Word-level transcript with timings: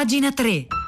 Pagina 0.00 0.32
3. 0.32 0.79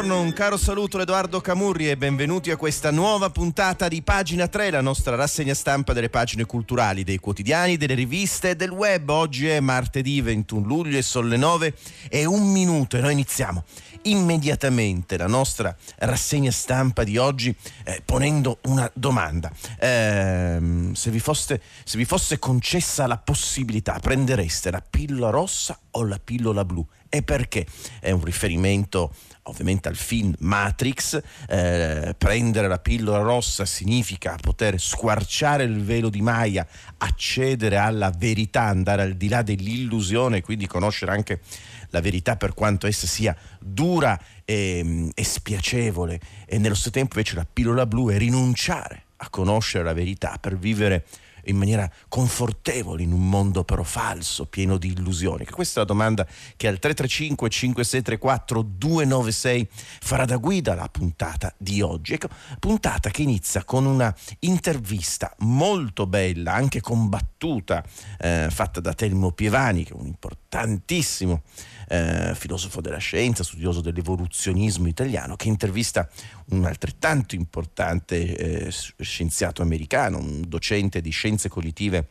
Buongiorno, 0.00 0.26
un 0.26 0.32
caro 0.32 0.56
saluto 0.56 0.98
Edoardo 0.98 1.42
Camurri 1.42 1.90
e 1.90 1.96
benvenuti 1.98 2.50
a 2.50 2.56
questa 2.56 2.90
nuova 2.90 3.28
puntata 3.28 3.86
di 3.86 4.00
Pagina 4.00 4.48
3, 4.48 4.70
la 4.70 4.80
nostra 4.80 5.14
rassegna 5.14 5.52
stampa 5.52 5.92
delle 5.92 6.08
pagine 6.08 6.46
culturali, 6.46 7.04
dei 7.04 7.18
quotidiani, 7.18 7.76
delle 7.76 7.92
riviste 7.92 8.50
e 8.50 8.56
del 8.56 8.70
web. 8.70 9.06
Oggi 9.10 9.46
è 9.46 9.60
martedì 9.60 10.22
21 10.22 10.66
luglio 10.66 10.96
e 10.96 11.02
sono 11.02 11.28
le 11.28 11.36
9 11.36 11.74
e 12.08 12.24
un 12.24 12.50
minuto 12.50 12.96
e 12.96 13.02
noi 13.02 13.12
iniziamo 13.12 13.62
immediatamente 14.04 15.18
la 15.18 15.26
nostra 15.26 15.76
rassegna 15.98 16.50
stampa 16.50 17.04
di 17.04 17.18
oggi 17.18 17.54
eh, 17.84 18.00
ponendo 18.02 18.60
una 18.62 18.90
domanda. 18.94 19.52
Eh, 19.78 20.90
se, 20.94 21.10
vi 21.10 21.20
foste, 21.20 21.60
se 21.84 21.98
vi 21.98 22.06
fosse 22.06 22.38
concessa 22.38 23.06
la 23.06 23.18
possibilità, 23.18 23.98
prendereste 24.00 24.70
la 24.70 24.80
pillola 24.80 25.28
rossa 25.28 25.78
o 25.90 26.04
la 26.04 26.18
pillola 26.18 26.64
blu? 26.64 26.86
E 27.12 27.22
perché? 27.22 27.66
È 27.98 28.12
un 28.12 28.24
riferimento 28.24 29.12
ovviamente 29.44 29.88
al 29.88 29.96
film 29.96 30.32
Matrix, 30.38 31.20
eh, 31.48 32.14
prendere 32.16 32.68
la 32.68 32.78
pillola 32.78 33.18
rossa 33.18 33.64
significa 33.64 34.36
poter 34.40 34.80
squarciare 34.80 35.64
il 35.64 35.82
velo 35.82 36.08
di 36.08 36.22
Maya, 36.22 36.64
accedere 36.98 37.76
alla 37.76 38.12
verità, 38.16 38.62
andare 38.62 39.02
al 39.02 39.14
di 39.14 39.28
là 39.28 39.42
dell'illusione, 39.42 40.40
quindi 40.40 40.68
conoscere 40.68 41.10
anche 41.10 41.40
la 41.88 42.00
verità 42.00 42.36
per 42.36 42.54
quanto 42.54 42.86
essa 42.86 43.08
sia 43.08 43.36
dura 43.58 44.18
e, 44.44 45.10
e 45.12 45.24
spiacevole 45.24 46.20
e 46.46 46.58
nello 46.58 46.74
stesso 46.74 46.90
tempo 46.90 47.16
invece 47.16 47.34
la 47.34 47.46
pillola 47.50 47.86
blu 47.86 48.10
è 48.10 48.18
rinunciare 48.18 49.06
a 49.16 49.28
conoscere 49.30 49.82
la 49.82 49.92
verità 49.92 50.38
per 50.40 50.56
vivere 50.56 51.04
in 51.50 51.58
maniera 51.58 51.90
confortevole 52.08 53.02
in 53.02 53.12
un 53.12 53.28
mondo 53.28 53.64
però 53.64 53.82
falso, 53.82 54.46
pieno 54.46 54.78
di 54.78 54.88
illusioni? 54.88 55.44
Questa 55.44 55.80
è 55.80 55.82
la 55.82 55.88
domanda 55.88 56.26
che 56.56 56.68
al 56.68 56.78
335 56.78 57.48
5634 57.48 58.62
296 58.62 59.68
farà 60.00 60.24
da 60.24 60.36
guida 60.36 60.74
la 60.74 60.88
puntata 60.90 61.52
di 61.56 61.82
oggi. 61.82 62.14
Ecco, 62.14 62.28
puntata 62.58 63.10
che 63.10 63.22
inizia 63.22 63.64
con 63.64 63.86
una 63.86 64.14
intervista 64.40 65.34
molto 65.38 66.06
bella, 66.06 66.54
anche 66.54 66.80
combattuta, 66.80 67.84
eh, 68.18 68.48
fatta 68.50 68.80
da 68.80 68.94
Telmo 68.94 69.32
Pievani, 69.32 69.84
che 69.84 69.92
è 69.92 69.96
un 69.96 70.06
importantissimo 70.06 71.42
eh, 71.90 72.34
filosofo 72.36 72.80
della 72.80 72.98
scienza, 72.98 73.42
studioso 73.42 73.80
dell'evoluzionismo 73.80 74.86
italiano, 74.86 75.34
che 75.34 75.48
intervista 75.48 76.08
un 76.50 76.64
altrettanto 76.64 77.34
importante 77.34 78.66
eh, 78.66 78.72
scienziato 78.98 79.60
americano, 79.60 80.18
un 80.18 80.44
docente 80.46 81.00
di 81.00 81.10
scienze 81.10 81.48
cognitive 81.48 82.06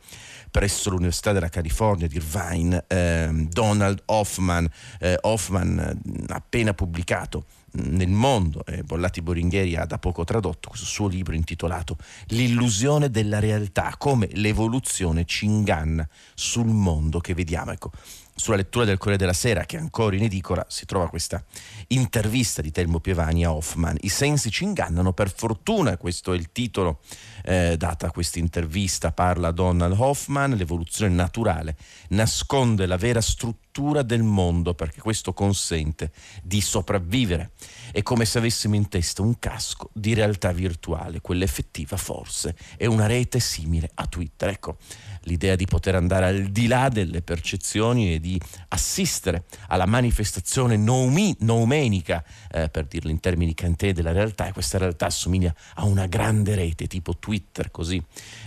presso 0.50 0.90
l'Università 0.90 1.32
della 1.32 1.48
California 1.48 2.06
di 2.06 2.16
Irvine, 2.16 2.84
eh, 2.88 3.30
Donald 3.48 4.02
Hoffman. 4.06 4.68
Eh, 4.98 5.16
Hoffman 5.22 6.00
ha 6.28 6.34
appena 6.34 6.74
pubblicato 6.74 7.46
nel 7.72 8.08
mondo, 8.08 8.64
eh, 8.66 8.82
Bollati 8.82 9.22
Boringhieri 9.22 9.76
ha 9.76 9.84
da 9.84 9.98
poco 9.98 10.24
tradotto 10.24 10.70
questo 10.70 10.86
suo 10.86 11.06
libro 11.06 11.34
intitolato 11.34 11.96
L'illusione 12.28 13.10
della 13.10 13.38
realtà, 13.38 13.94
come 13.96 14.28
l'evoluzione 14.32 15.24
ci 15.24 15.44
inganna 15.44 16.06
sul 16.34 16.66
mondo 16.66 17.20
che 17.20 17.32
vediamo. 17.34 17.70
Ecco, 17.70 17.92
sulla 18.40 18.56
lettura 18.56 18.86
del 18.86 18.96
Corriere 18.96 19.18
della 19.18 19.34
Sera, 19.34 19.66
che 19.66 19.76
ancora 19.76 20.16
in 20.16 20.22
edicola, 20.22 20.64
si 20.68 20.86
trova 20.86 21.10
questa 21.10 21.44
intervista 21.88 22.62
di 22.62 22.70
Telmo 22.70 22.98
Pievani 22.98 23.44
a 23.44 23.52
Hoffman. 23.52 23.98
I 24.00 24.08
sensi 24.08 24.50
ci 24.50 24.64
ingannano, 24.64 25.12
per 25.12 25.32
fortuna, 25.32 25.98
questo 25.98 26.32
è 26.32 26.36
il 26.36 26.50
titolo 26.50 27.00
eh, 27.44 27.76
dato 27.76 28.06
a 28.06 28.10
questa 28.10 28.38
intervista, 28.38 29.12
parla 29.12 29.50
Donald 29.50 29.94
Hoffman, 29.98 30.52
l'evoluzione 30.52 31.14
naturale 31.14 31.76
nasconde 32.08 32.86
la 32.86 32.96
vera 32.96 33.20
struttura 33.20 34.02
del 34.02 34.22
mondo 34.22 34.74
perché 34.74 35.00
questo 35.00 35.32
consente 35.32 36.10
di 36.42 36.60
sopravvivere. 36.60 37.52
È 37.92 38.02
come 38.02 38.24
se 38.24 38.38
avessimo 38.38 38.74
in 38.74 38.88
testa 38.88 39.22
un 39.22 39.38
casco 39.38 39.90
di 39.92 40.14
realtà 40.14 40.52
virtuale, 40.52 41.20
quella 41.20 41.44
effettiva 41.44 41.96
forse 41.96 42.56
è 42.76 42.86
una 42.86 43.06
rete 43.06 43.38
simile 43.38 43.90
a 43.94 44.06
Twitter. 44.06 44.48
Ecco, 44.48 44.78
l'idea 45.24 45.56
di 45.56 45.66
poter 45.66 45.94
andare 45.94 46.26
al 46.26 46.44
di 46.46 46.66
là 46.66 46.88
delle 46.88 47.22
percezioni 47.22 48.14
e 48.14 48.20
di 48.20 48.40
assistere 48.68 49.44
alla 49.68 49.86
manifestazione 49.86 50.76
noumi, 50.76 51.36
noumenica, 51.40 52.24
eh, 52.50 52.68
per 52.68 52.86
dirlo 52.86 53.10
in 53.10 53.20
termini 53.20 53.54
cantè, 53.54 53.92
della 53.92 54.12
realtà, 54.12 54.46
e 54.46 54.52
questa 54.52 54.78
realtà 54.78 55.06
assomiglia 55.06 55.54
a 55.74 55.84
una 55.84 56.06
grande 56.06 56.54
rete 56.54 56.86
tipo 56.86 57.16
Twitter, 57.18 57.70
così 57.70 58.02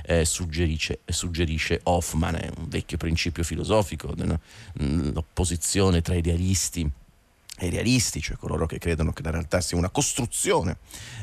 eh, 0.06 0.26
suggerisce, 0.26 1.02
suggerisce, 1.06 1.80
Hoffman, 1.84 2.36
è 2.36 2.50
un 2.58 2.68
vecchio 2.68 2.98
principio 2.98 3.44
filosofico, 3.44 4.14
l'opposizione 4.74 6.02
tra 6.02 6.16
idealisti 6.16 6.90
e 7.58 7.70
realisti, 7.70 8.22
cioè 8.22 8.36
coloro 8.36 8.66
che 8.66 8.80
credono 8.80 9.14
che 9.14 9.22
la 9.22 9.30
realtà 9.30 9.62
sia 9.62 9.78
una 9.78 9.90
costruzione 9.90 10.78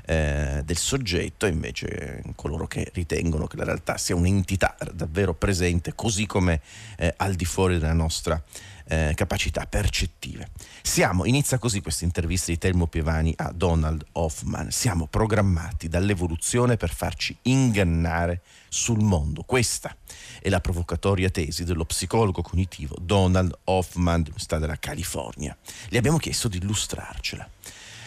eh, 0.07 0.63
del 0.65 0.77
soggetto, 0.77 1.47
e 1.47 1.51
invece 1.51 2.23
coloro 2.37 2.67
che 2.67 2.91
ritengono 2.95 3.47
che 3.47 3.57
la 3.57 3.65
realtà 3.65 3.97
sia 3.97 4.15
un'entità 4.15 4.77
davvero 4.93 5.35
presente, 5.35 5.95
così 5.95 6.27
come 6.27 6.61
eh, 6.97 7.13
al 7.17 7.35
di 7.35 7.45
fuori 7.45 7.79
della 7.79 7.93
nostra 7.93 8.43
eh, 8.91 9.13
capacità 9.15 9.67
percettive. 9.67 10.51
Siamo, 10.83 11.25
inizia 11.25 11.59
così 11.59 11.81
questa 11.81 12.05
intervista 12.05 12.51
di 12.51 12.59
Telmo 12.59 12.89
Pievani 12.89 13.33
a 13.37 13.53
Donald 13.53 14.05
Hoffman, 14.13 14.73
siamo 14.73 15.07
programmati 15.07 15.89
dall'evoluzione 15.89 16.77
per 16.77 16.93
farci 16.93 17.37
ingannare 17.43 18.43
sul 18.69 19.01
mondo. 19.01 19.45
Questa 19.45 19.95
è 20.43 20.49
la 20.49 20.61
provocatoria 20.61 21.31
tesi 21.31 21.63
dello 21.63 21.85
psicologo 21.85 22.43
cognitivo 22.43 22.97
Donald 23.01 23.57
Hoffman 23.65 24.23
dell'Università 24.23 24.59
della 24.59 24.79
California. 24.79 25.57
Le 25.89 25.99
abbiamo 25.99 26.19
chiesto 26.19 26.49
di 26.49 26.57
illustrarcela. 26.57 27.49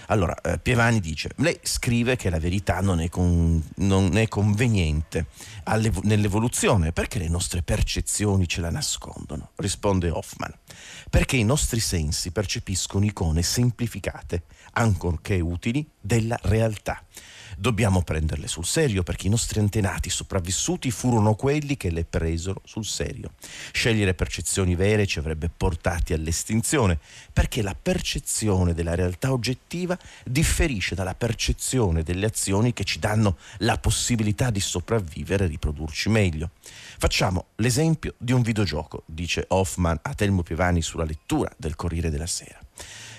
Allora, 0.08 0.36
eh, 0.42 0.60
Pievani 0.60 1.00
dice, 1.00 1.30
lei 1.38 1.58
scrive 1.64 2.16
che 2.16 2.30
la 2.30 2.40
verità 2.40 2.82
non 2.82 3.00
è, 3.00 3.10
con, 3.10 3.64
non 3.76 4.18
è 4.18 4.28
conveniente 4.28 5.28
nell'evoluzione 6.04 6.92
perché 6.92 7.20
le 7.20 7.30
nostre 7.30 7.62
percezioni 7.62 8.48
ce 8.48 8.62
la 8.62 8.70
nascondono, 8.70 9.52
risponde 9.56 10.10
Hoffman, 10.10 10.54
perché 11.10 11.38
i 11.38 11.44
nostri 11.44 11.80
sensi 11.80 12.32
percepiscono 12.32 13.06
icone 13.06 13.42
semplificate, 13.42 14.44
ancorché 14.74 15.40
utili, 15.40 15.88
della 16.00 16.38
realtà 16.44 17.04
dobbiamo 17.58 18.02
prenderle 18.04 18.48
sul 18.48 18.66
serio 18.66 19.04
perché 19.04 19.28
i 19.28 19.30
nostri 19.30 19.60
antenati 19.60 20.10
sopravvissuti 20.10 20.92
furono 20.92 21.36
quelli 21.36 21.78
che 21.78 21.90
le 21.90 22.06
presero 22.06 22.62
sul 22.66 22.86
serio. 22.86 23.32
Scegliere 23.72 24.14
percezioni 24.14 24.76
vere 24.76 25.06
ci 25.06 25.20
avrebbe 25.20 25.50
portati 25.56 26.14
all'estinzione 26.14 27.00
perché 27.32 27.62
la 27.62 27.76
percezione 27.80 28.74
della 28.74 28.96
realtà 28.96 29.32
oggettiva 29.32 29.98
differisce 30.26 30.96
dalla 30.96 31.16
percezione 31.16 32.04
delle 32.04 32.26
azioni 32.26 32.74
che 32.74 32.84
ci 32.84 33.00
danno 33.00 33.38
la 33.60 33.78
possibilità 33.78 34.50
di 34.50 34.60
sopravvivere 34.60 35.46
e 35.46 35.48
riprodurci 35.48 36.10
meglio. 36.10 36.52
Facciamo 36.98 37.46
l'esempio 37.56 38.14
di 38.18 38.32
un 38.32 38.42
videogioco, 38.42 39.04
dice 39.06 39.46
Hoffman 39.50 40.00
a 40.02 40.14
Telmo 40.14 40.44
Pievani 40.44 40.82
sulla 40.82 41.04
lettura 41.04 41.52
del 41.58 41.76
Corriere 41.76 42.10
della 42.10 42.28
Sera 42.28 42.60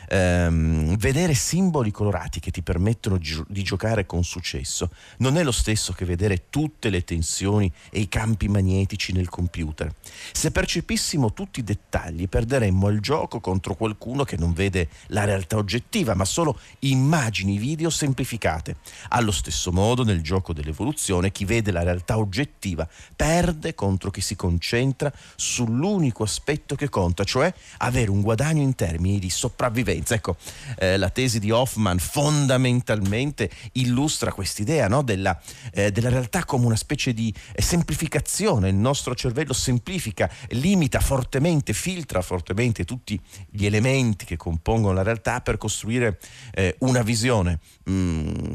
ehm, 0.09 0.97
vedere 0.97 1.34
simboli 1.34 1.91
colorati 1.91 2.41
che 2.41 2.50
ti 2.50 2.62
permettono 2.62 3.19
di 3.19 3.62
giocare 3.62 4.06
con 4.06 4.25
successo 4.25 4.91
non 5.19 5.37
è 5.37 5.42
lo 5.42 5.53
stesso 5.53 5.92
che 5.92 6.04
vedere 6.04 6.44
tutte 6.50 6.90
le 6.90 7.05
tensioni 7.05 7.73
e 7.90 8.00
i 8.00 8.08
campi 8.08 8.49
magnetici 8.49 9.12
nel 9.12 9.29
computer. 9.29 9.93
Se 10.32 10.50
percepissimo 10.50 11.32
tutti 11.32 11.61
i 11.61 11.64
dettagli 11.64 12.29
perderemmo 12.29 12.88
il 12.88 13.00
gioco 13.00 13.40
contro 13.40 13.75
qualcuno 13.75 14.25
che 14.25 14.37
non 14.37 14.52
vede 14.52 14.88
la 15.08 15.25
realtà 15.25 15.56
oggettiva, 15.56 16.14
ma 16.14 16.25
solo 16.25 16.58
immagini 16.81 17.58
video 17.58 17.90
semplificate. 17.90 18.76
Allo 19.08 19.32
stesso 19.32 19.73
modo 19.73 20.05
nel 20.05 20.23
gioco 20.23 20.52
dell'evoluzione 20.52 21.32
chi 21.32 21.44
vede 21.44 21.70
la 21.70 21.82
realtà 21.82 22.19
oggettiva 22.19 22.88
perde 23.14 23.75
contro 23.75 24.11
chi 24.11 24.20
si 24.20 24.37
concentra 24.37 25.12
sull'unico 25.37 26.23
aspetto 26.23 26.75
che 26.75 26.88
conta, 26.88 27.25
cioè 27.25 27.52
avere 27.79 28.11
un 28.11 28.20
guadagno 28.20 28.62
in 28.62 28.75
termini 28.75 29.19
di 29.19 29.31
sopravvivenza 29.31 29.94
sopravvivenza. 29.94 30.14
Ecco, 30.14 30.37
eh, 30.79 30.96
la 30.96 31.11
tesi 31.11 31.38
di 31.38 31.50
Hoffman 31.50 31.99
fondamentalmente 31.99 33.50
illustra 33.73 34.32
quest'idea 34.32 34.88
no? 34.88 35.02
della, 35.02 35.41
eh, 35.73 35.93
della, 35.93 36.08
realtà 36.08 36.44
come 36.44 36.67
una 36.67 36.76
specie 36.76 37.12
di 37.12 37.32
eh, 37.52 37.62
semplificazione. 37.62 38.69
Il 38.69 38.75
nostro 38.75 39.14
cervello 39.14 39.52
semplifica, 39.52 40.31
limita 40.50 41.00
fortemente, 41.00 41.73
filtra 41.73 42.23
fortemente 42.23 42.85
tutti 42.85 43.20
gli 43.50 43.67
elementi 43.67 44.25
che 44.25 44.37
compongono 44.37 44.94
la 44.94 45.02
realtà 45.02 45.41
per 45.41 45.58
costruire 45.58 46.19
eh, 46.52 46.76
una 46.81 47.02
visione 47.02 47.61
mh, 47.85 47.93
mm, 47.93 48.55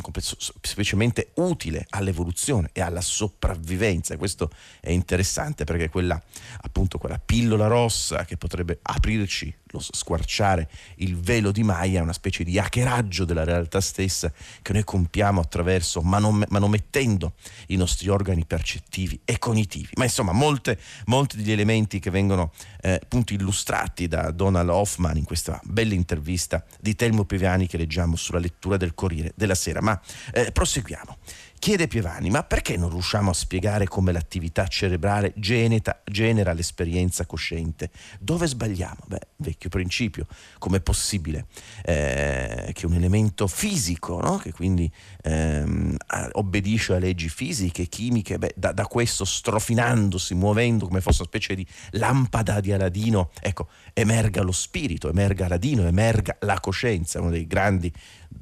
semplicemente 0.61 1.31
utile 1.35 1.85
all'evoluzione 1.89 2.69
e 2.73 2.81
alla 2.81 3.01
sopravvivenza. 3.01 4.17
Questo 4.17 4.51
è 4.79 4.91
interessante 4.91 5.63
perché 5.63 5.89
quella, 5.89 6.21
appunto, 6.61 6.97
quella 6.97 7.19
pillola 7.19 7.67
rossa 7.67 8.25
che 8.25 8.37
potrebbe 8.37 8.79
aprirci 8.81 9.53
lo 9.71 9.79
squarciare 9.79 10.69
il 10.95 11.17
velo 11.17 11.51
di 11.51 11.63
Maya 11.63 12.01
una 12.01 12.13
specie 12.13 12.43
di 12.43 12.57
hackeraggio 12.57 13.25
della 13.25 13.43
realtà 13.43 13.81
stessa 13.81 14.31
che 14.61 14.73
noi 14.73 14.83
compiamo 14.83 15.39
attraverso 15.39 16.01
manom- 16.01 16.45
manomettendo 16.49 17.33
i 17.67 17.75
nostri 17.75 18.09
organi 18.09 18.45
percettivi 18.45 19.19
e 19.25 19.37
cognitivi. 19.37 19.89
Ma 19.95 20.03
insomma, 20.03 20.31
molte, 20.31 20.79
molti 21.05 21.37
degli 21.37 21.51
elementi 21.51 21.99
che 21.99 22.09
vengono 22.09 22.51
eh, 22.81 22.99
appunto 23.01 23.33
illustrati 23.33 24.07
da 24.07 24.31
Donald 24.31 24.69
Hoffman 24.69 25.17
in 25.17 25.23
questa 25.23 25.59
bella 25.63 25.93
intervista 25.93 26.63
di 26.79 26.95
Telmo 26.95 27.25
Piviani 27.25 27.67
che 27.67 27.77
leggiamo 27.77 28.15
sulla 28.15 28.39
lettura 28.39 28.77
del 28.77 28.93
Corriere 28.93 29.33
della 29.35 29.55
Sera. 29.55 29.81
Ma 29.81 29.99
eh, 30.33 30.51
proseguiamo. 30.51 31.17
Chiede 31.59 31.87
Pievani, 31.89 32.29
ma 32.29 32.43
perché 32.43 32.77
non 32.77 32.89
riusciamo 32.89 33.31
a 33.31 33.33
spiegare 33.33 33.85
come 33.85 34.13
l'attività 34.13 34.65
cerebrale 34.67 35.33
geneta, 35.35 36.01
genera 36.05 36.53
l'esperienza 36.53 37.25
cosciente? 37.25 37.89
Dove 38.17 38.47
sbagliamo? 38.47 39.01
Beh, 39.07 39.19
vecchio 39.35 39.67
principio, 39.67 40.25
com'è 40.57 40.79
possibile 40.79 41.47
eh, 41.83 42.71
che 42.73 42.85
un 42.85 42.93
elemento 42.93 43.45
fisico, 43.45 44.21
no? 44.21 44.37
che 44.37 44.53
quindi 44.53 44.89
ehm, 45.21 45.97
obbedisce 46.31 46.93
a 46.93 46.97
leggi 46.97 47.27
fisiche, 47.27 47.87
chimiche, 47.87 48.37
beh, 48.37 48.53
da, 48.55 48.71
da, 48.71 48.85
questo 48.85 49.25
strofinandosi, 49.25 50.35
muovendo 50.35 50.87
come 50.87 51.01
fosse 51.01 51.23
una 51.23 51.29
specie 51.29 51.55
di 51.55 51.67
lampada 51.91 52.61
di 52.61 52.71
Aladino, 52.71 53.31
ecco, 53.41 53.67
emerga 53.91 54.43
lo 54.43 54.53
spirito, 54.53 55.09
emerga 55.09 55.43
Aladino, 55.43 55.85
emerga 55.85 56.37
la 56.39 56.57
coscienza, 56.61 57.19
uno 57.19 57.31
dei 57.31 57.47
grandi 57.47 57.91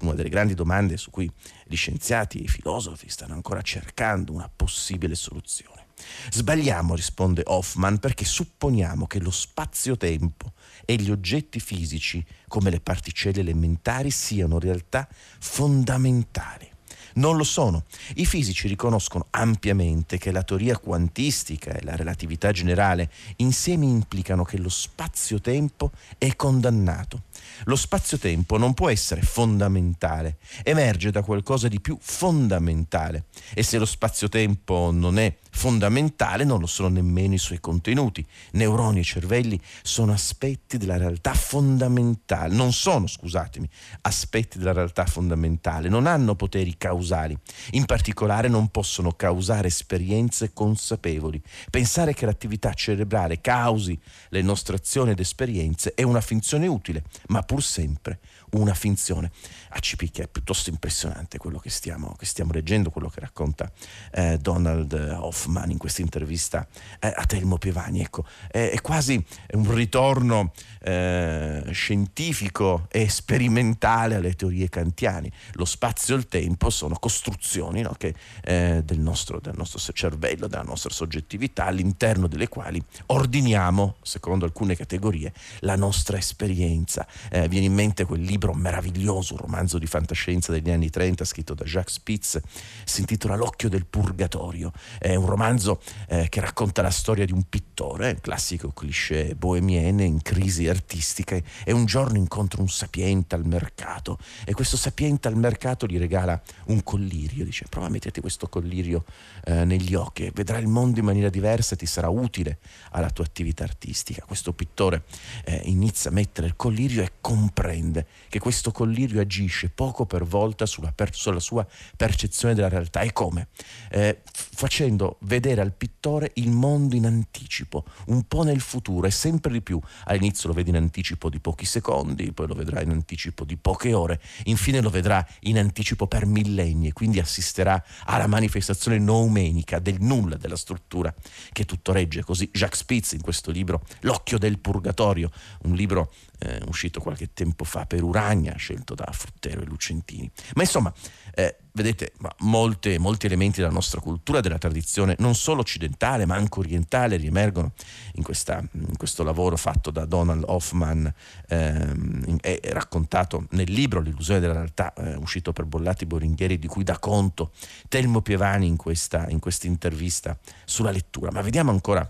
una 0.01 0.13
delle 0.13 0.29
grandi 0.29 0.53
domande 0.53 0.97
su 0.97 1.09
cui 1.09 1.31
gli 1.65 1.75
scienziati 1.75 2.39
e 2.39 2.44
i 2.44 2.47
filosofi 2.47 3.09
stanno 3.09 3.33
ancora 3.33 3.61
cercando 3.61 4.33
una 4.33 4.49
possibile 4.53 5.15
soluzione. 5.15 5.85
Sbagliamo, 6.29 6.95
risponde 6.95 7.44
Hoffman, 7.45 7.97
perché 7.97 8.23
supponiamo 8.23 9.07
che 9.07 9.19
lo 9.19 9.31
spazio-tempo 9.31 10.53
e 10.85 10.95
gli 10.95 11.09
oggetti 11.09 11.59
fisici, 11.59 12.23
come 12.47 12.69
le 12.69 12.79
particelle 12.79 13.39
elementari, 13.39 14.11
siano 14.11 14.59
realtà 14.59 15.07
fondamentali 15.39 16.75
non 17.17 17.35
lo 17.35 17.44
sono. 17.44 17.85
I 18.15 18.25
fisici 18.25 18.67
riconoscono 18.67 19.27
ampiamente 19.31 20.17
che 20.17 20.31
la 20.31 20.44
teoria 20.44 20.77
quantistica 20.77 21.71
e 21.71 21.83
la 21.83 21.95
relatività 21.95 22.51
generale 22.51 23.11
insieme 23.38 23.85
implicano 23.85 24.44
che 24.44 24.57
lo 24.57 24.69
spazio-tempo 24.69 25.91
è 26.17 26.35
condannato. 26.35 27.23
Lo 27.65 27.75
spazio-tempo 27.75 28.57
non 28.57 28.74
può 28.74 28.89
essere 28.89 29.21
fondamentale, 29.21 30.38
emerge 30.63 31.12
da 31.12 31.21
qualcosa 31.21 31.68
di 31.68 31.80
più 31.80 31.98
fondamentale. 32.00 33.25
E 33.54 33.63
se 33.63 33.77
lo 33.77 33.86
spazio-tempo 33.86 34.92
non 34.92 35.18
è 35.18 35.36
fondamentale 35.57 36.44
non 36.44 36.59
lo 36.59 36.68
sono 36.68 36.88
nemmeno 36.88 37.33
i 37.33 37.39
suoi 37.39 37.59
contenuti. 37.59 38.24
Neuroni 38.51 39.00
e 39.00 39.04
cervelli 39.04 39.59
sono 39.81 40.13
aspetti 40.13 40.77
della 40.77 40.98
realtà 40.98 41.33
fondamentale, 41.33 42.54
non 42.54 42.71
sono, 42.71 43.07
scusatemi, 43.07 43.68
aspetti 44.01 44.59
della 44.59 44.71
realtà 44.71 45.07
fondamentale, 45.07 45.89
non 45.89 46.06
hanno 46.06 46.36
poteri 46.36 46.77
causali. 46.77 47.36
In 47.71 47.86
particolare 47.86 48.50
non 48.50 48.68
possono 48.68 49.13
causare 49.13 49.69
esperienze 49.69 50.54
consapevoli. 50.54 51.42
Pensare 51.71 52.13
che 52.13 52.27
l'attività 52.27 52.71
cerebrale 52.74 53.42
causi 53.42 54.00
le 54.30 54.44
nostre 54.44 54.75
azioni 54.75 55.12
ed 55.12 55.19
esperienze 55.19 55.95
è 55.95 56.04
una 56.04 56.21
finzione 56.21 56.68
utile, 56.68 57.01
ma 57.30 57.42
pur 57.42 57.63
sempre 57.63 58.19
una 58.51 58.73
finzione. 58.73 59.31
A 59.69 59.79
Cipicchia 59.79 60.23
è 60.23 60.27
piuttosto 60.27 60.69
impressionante 60.69 61.38
quello 61.38 61.59
che 61.59 61.69
stiamo, 61.69 62.15
che 62.17 62.25
stiamo 62.25 62.53
leggendo, 62.53 62.89
quello 62.89 63.09
che 63.09 63.19
racconta 63.19 63.69
eh, 64.11 64.38
Donald 64.38 64.94
Hoffman 64.94 65.69
in 65.71 65.77
questa 65.77 66.01
intervista 66.01 66.65
eh, 66.99 67.13
a 67.13 67.25
Telmo 67.25 67.57
Pievani. 67.57 68.01
Ecco, 68.01 68.25
è, 68.49 68.69
è 68.71 68.81
quasi 68.81 69.23
un 69.51 69.73
ritorno 69.73 70.53
eh, 70.81 71.63
scientifico 71.71 72.88
e 72.89 73.09
sperimentale 73.09 74.15
alle 74.15 74.35
teorie 74.35 74.69
kantiane. 74.69 75.31
Lo 75.53 75.65
spazio 75.65 76.15
e 76.15 76.19
il 76.19 76.27
tempo 76.27 76.69
sono 76.69 76.95
costruzioni 76.95 77.81
no, 77.81 77.94
che, 77.97 78.15
eh, 78.44 78.81
del, 78.83 78.99
nostro, 78.99 79.39
del 79.39 79.55
nostro 79.57 79.79
cervello, 79.91 80.47
della 80.47 80.63
nostra 80.63 80.91
soggettività, 80.91 81.65
all'interno 81.65 82.27
delle 82.27 82.47
quali 82.47 82.81
ordiniamo, 83.07 83.95
secondo 84.01 84.45
alcune 84.45 84.75
categorie, 84.75 85.33
la 85.59 85.75
nostra 85.75 86.17
esperienza. 86.17 87.05
Eh, 87.29 87.47
viene 87.49 87.65
in 87.65 87.73
mente 87.73 88.05
quel 88.05 88.21
libro 88.21 88.36
meraviglioso, 88.53 89.33
un 89.33 89.39
romanzo 89.39 89.77
di 89.77 89.87
fantascienza 89.87 90.51
degli 90.51 90.69
anni 90.69 90.89
30 90.89 91.25
scritto 91.25 91.53
da 91.53 91.65
Jacques 91.65 91.95
Spitz, 91.95 92.39
si 92.85 93.01
intitola 93.01 93.35
L'occhio 93.35 93.69
del 93.69 93.85
purgatorio. 93.85 94.71
È 94.99 95.15
un 95.15 95.25
romanzo 95.25 95.81
eh, 96.07 96.27
che 96.29 96.39
racconta 96.39 96.81
la 96.81 96.91
storia 96.91 97.25
di 97.25 97.31
un 97.31 97.43
pittore, 97.49 98.11
un 98.11 98.21
classico 98.21 98.71
cliché 98.71 99.35
bohemiene 99.35 100.03
in 100.03 100.21
crisi 100.21 100.67
artistiche, 100.67 101.43
e 101.63 101.71
un 101.71 101.85
giorno 101.85 102.17
incontra 102.17 102.61
un 102.61 102.69
sapiente 102.69 103.35
al 103.35 103.45
mercato 103.45 104.17
e 104.45 104.53
questo 104.53 104.77
sapiente 104.77 105.27
al 105.27 105.35
mercato 105.35 105.85
gli 105.85 105.97
regala 105.97 106.41
un 106.67 106.83
collirio, 106.83 107.43
dice 107.43 107.65
prova 107.69 107.87
a 107.87 107.89
metterti 107.89 108.21
questo 108.21 108.47
collirio 108.47 109.05
eh, 109.45 109.65
negli 109.65 109.93
occhi 109.95 110.31
vedrai 110.33 110.61
il 110.61 110.67
mondo 110.67 110.99
in 110.99 111.05
maniera 111.05 111.29
diversa 111.29 111.73
e 111.73 111.77
ti 111.77 111.85
sarà 111.85 112.09
utile 112.09 112.59
alla 112.91 113.09
tua 113.09 113.25
attività 113.25 113.63
artistica. 113.63 114.23
Questo 114.25 114.53
pittore 114.53 115.03
eh, 115.45 115.61
inizia 115.65 116.09
a 116.09 116.13
mettere 116.13 116.47
il 116.47 116.55
collirio 116.55 117.03
e 117.03 117.13
comprende 117.21 118.05
che 118.29 118.39
questo 118.39 118.71
collirio 118.71 119.21
agisce 119.21 119.69
poco 119.69 120.06
per 120.06 120.24
volta 120.24 120.65
sulla, 120.65 120.91
per, 120.91 121.13
sulla 121.13 121.39
sua 121.39 121.65
percezione 121.95 122.53
della 122.53 122.69
realtà. 122.69 123.01
E 123.01 123.12
come? 123.13 123.47
Eh, 123.89 124.21
facendo 124.31 125.18
vedere 125.21 125.62
al 125.62 125.74
pittore 125.74 126.31
il 126.35 126.51
mondo 126.51 126.95
in 126.95 127.06
anticipo, 127.06 127.85
un 128.07 128.24
po' 128.24 128.44
nel 128.44 128.62
futuro 128.62 129.07
e 129.07 129.12
sempre 129.12 129.51
di 129.51 129.62
più. 129.62 129.79
All'inizio 130.06 130.50
lo 130.50 130.56
vede 130.56 130.69
in 130.69 130.77
anticipo 130.77 131.29
di 131.29 131.39
pochi 131.39 131.65
secondi, 131.65 132.31
poi 132.31 132.47
lo 132.47 132.56
vedrà 132.56 132.81
in 132.81 132.91
anticipo 132.91 133.44
di 133.44 133.57
poche 133.57 133.94
ore, 133.94 134.21
infine 134.45 134.81
lo 134.81 134.89
vedrà 134.89 135.25
in 135.41 135.57
anticipo 135.57 136.07
per 136.07 136.25
millenni 136.25 136.88
e 136.88 136.94
quindi 136.94 137.19
assisterà 137.19 137.83
alla 138.06 138.27
manifestazione 138.27 138.97
noumenica 138.97 139.80
del 139.80 139.97
nulla 140.00 140.38
della 140.38 140.56
struttura 140.56 141.13
che 141.51 141.65
tutto 141.65 141.91
regge. 141.91 142.23
Così 142.23 142.50
Jacques 142.51 142.80
Spitz 142.80 143.12
in 143.13 143.21
questo 143.21 143.51
libro 143.51 143.81
L'occhio 144.01 144.38
del 144.38 144.59
purgatorio, 144.59 145.31
un 145.63 145.73
libro 145.73 146.12
eh, 146.39 146.61
uscito 146.67 146.99
qualche 146.99 147.33
tempo 147.33 147.63
fa 147.63 147.85
per 147.85 148.03
Uragna, 148.03 148.55
scelto 148.55 148.95
da 148.95 149.09
Fruttero 149.11 149.61
e 149.61 149.65
Lucentini. 149.65 150.29
Ma 150.55 150.61
insomma, 150.61 150.93
eh, 151.33 151.57
vedete, 151.73 152.13
ma 152.17 152.33
molte, 152.39 152.97
molti 152.97 153.27
elementi 153.27 153.61
della 153.61 153.71
nostra 153.71 154.01
cultura, 154.01 154.39
della 154.39 154.57
tradizione, 154.57 155.15
non 155.19 155.35
solo 155.35 155.61
occidentale 155.61 156.25
ma 156.25 156.35
anche 156.35 156.59
orientale, 156.59 157.17
riemergono 157.17 157.73
in, 158.13 158.23
questa, 158.23 158.63
in 158.71 158.97
questo 158.97 159.23
lavoro 159.23 159.57
fatto 159.57 159.91
da 159.91 160.06
Donald 160.06 160.44
Hoffman 160.47 161.11
ehm, 161.47 162.37
e 162.41 162.59
raccontato 162.71 163.45
nel 163.51 163.71
libro 163.71 163.99
L'illusione 163.99 164.39
della 164.39 164.53
realtà, 164.53 164.94
eh, 164.94 165.15
uscito 165.15 165.53
per 165.53 165.65
Bollati 165.65 166.06
Boringhieri, 166.06 166.59
di 166.59 166.67
cui 166.67 166.83
dà 166.83 166.97
conto 166.97 167.51
Telmo 167.87 168.21
Pievani 168.21 168.67
in 168.67 168.75
questa, 168.75 169.27
in 169.29 169.39
intervista 169.63 170.37
sulla 170.65 170.91
lettura. 170.91 171.31
Ma 171.31 171.41
vediamo 171.41 171.71
ancora 171.71 172.09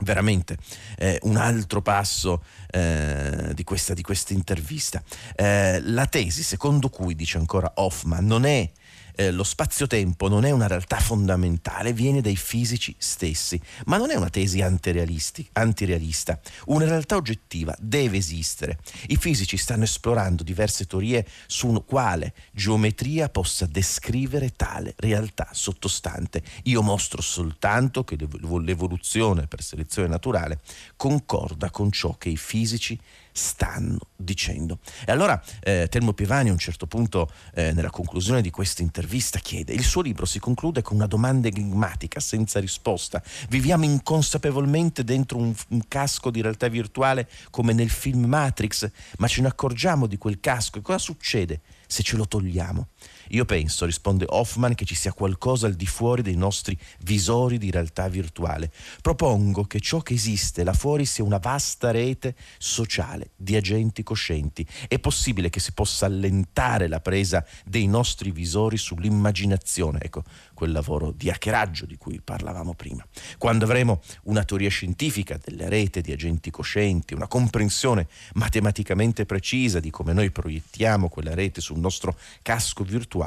veramente 0.00 0.56
eh, 0.98 1.18
un 1.22 1.36
altro 1.36 1.82
passo 1.82 2.42
eh, 2.70 3.52
di, 3.54 3.64
questa, 3.64 3.94
di 3.94 4.02
intervista. 4.32 5.02
Eh, 5.34 5.80
la 5.82 6.06
tesi 6.06 6.42
secondo 6.42 6.88
cui, 6.88 7.14
dice 7.14 7.38
ancora 7.38 7.72
Hoffman, 7.76 8.24
non 8.24 8.44
è 8.44 8.70
eh, 9.14 9.30
lo 9.30 9.44
spazio-tempo 9.44 10.28
non 10.28 10.44
è 10.44 10.50
una 10.50 10.66
realtà 10.66 10.98
fondamentale, 10.98 11.92
viene 11.92 12.20
dai 12.20 12.36
fisici 12.36 12.94
stessi, 12.98 13.60
ma 13.86 13.96
non 13.96 14.10
è 14.10 14.14
una 14.14 14.30
tesi 14.30 14.60
antirealista. 14.62 16.40
Una 16.66 16.84
realtà 16.84 17.16
oggettiva 17.16 17.74
deve 17.78 18.16
esistere. 18.16 18.78
I 19.08 19.16
fisici 19.16 19.56
stanno 19.56 19.84
esplorando 19.84 20.42
diverse 20.42 20.86
teorie 20.86 21.26
su 21.46 21.84
quale 21.86 22.34
geometria 22.52 23.28
possa 23.28 23.66
descrivere 23.66 24.54
tale 24.56 24.94
realtà 24.98 25.48
sottostante. 25.52 26.42
Io 26.64 26.82
mostro 26.82 27.22
soltanto 27.22 28.04
che 28.04 28.16
l'evoluzione 28.16 29.46
per 29.46 29.62
selezione 29.62 30.08
naturale 30.08 30.60
concorda 30.96 31.70
con 31.70 31.90
ciò 31.90 32.16
che 32.16 32.28
i 32.28 32.36
fisici 32.36 32.98
stanno 33.32 33.98
dicendo. 34.16 34.78
E 35.04 35.10
allora 35.10 35.42
eh, 35.60 35.88
Telmo 35.90 36.12
Pievani 36.12 36.50
a 36.50 36.52
un 36.52 36.58
certo 36.58 36.86
punto 36.86 37.30
eh, 37.54 37.72
nella 37.72 37.90
conclusione 37.90 38.42
di 38.42 38.50
questa 38.50 38.82
intervista 38.82 39.38
chiede, 39.38 39.72
il 39.72 39.82
suo 39.82 40.02
libro 40.02 40.26
si 40.26 40.38
conclude 40.38 40.82
con 40.82 40.96
una 40.96 41.06
domanda 41.06 41.48
enigmatica 41.48 42.20
senza 42.20 42.60
risposta. 42.60 43.22
Viviamo 43.48 43.84
inconsapevolmente 43.84 45.04
dentro 45.04 45.38
un, 45.38 45.54
un 45.68 45.82
casco 45.88 46.30
di 46.30 46.40
realtà 46.40 46.68
virtuale 46.68 47.28
come 47.50 47.72
nel 47.72 47.90
film 47.90 48.24
Matrix, 48.26 48.90
ma 49.18 49.26
ce 49.26 49.40
ne 49.40 49.48
accorgiamo 49.48 50.06
di 50.06 50.18
quel 50.18 50.40
casco 50.40 50.78
e 50.78 50.82
cosa 50.82 50.98
succede 50.98 51.60
se 51.86 52.02
ce 52.02 52.16
lo 52.16 52.26
togliamo? 52.26 52.88
Io 53.32 53.46
penso, 53.46 53.86
risponde 53.86 54.26
Hoffman, 54.28 54.74
che 54.74 54.84
ci 54.84 54.94
sia 54.94 55.14
qualcosa 55.14 55.66
al 55.66 55.72
di 55.72 55.86
fuori 55.86 56.20
dei 56.20 56.36
nostri 56.36 56.78
visori 57.00 57.56
di 57.56 57.70
realtà 57.70 58.06
virtuale. 58.08 58.70
Propongo 59.00 59.64
che 59.64 59.80
ciò 59.80 60.00
che 60.00 60.12
esiste 60.12 60.64
là 60.64 60.74
fuori 60.74 61.06
sia 61.06 61.24
una 61.24 61.38
vasta 61.38 61.90
rete 61.90 62.34
sociale 62.58 63.30
di 63.34 63.56
agenti 63.56 64.02
coscienti. 64.02 64.66
È 64.86 64.98
possibile 64.98 65.48
che 65.48 65.60
si 65.60 65.72
possa 65.72 66.04
allentare 66.04 66.88
la 66.88 67.00
presa 67.00 67.42
dei 67.64 67.86
nostri 67.86 68.32
visori 68.32 68.76
sull'immaginazione. 68.76 70.00
Ecco, 70.02 70.24
quel 70.52 70.72
lavoro 70.72 71.10
di 71.10 71.30
hackeraggio 71.30 71.86
di 71.86 71.96
cui 71.96 72.20
parlavamo 72.20 72.74
prima. 72.74 73.04
Quando 73.38 73.64
avremo 73.64 74.02
una 74.24 74.44
teoria 74.44 74.68
scientifica 74.68 75.40
delle 75.42 75.70
rete 75.70 76.02
di 76.02 76.12
agenti 76.12 76.50
coscienti, 76.50 77.14
una 77.14 77.28
comprensione 77.28 78.06
matematicamente 78.34 79.24
precisa 79.24 79.80
di 79.80 79.90
come 79.90 80.12
noi 80.12 80.30
proiettiamo 80.30 81.08
quella 81.08 81.34
rete 81.34 81.62
sul 81.62 81.78
nostro 81.78 82.16
casco 82.42 82.84
virtuale, 82.84 83.20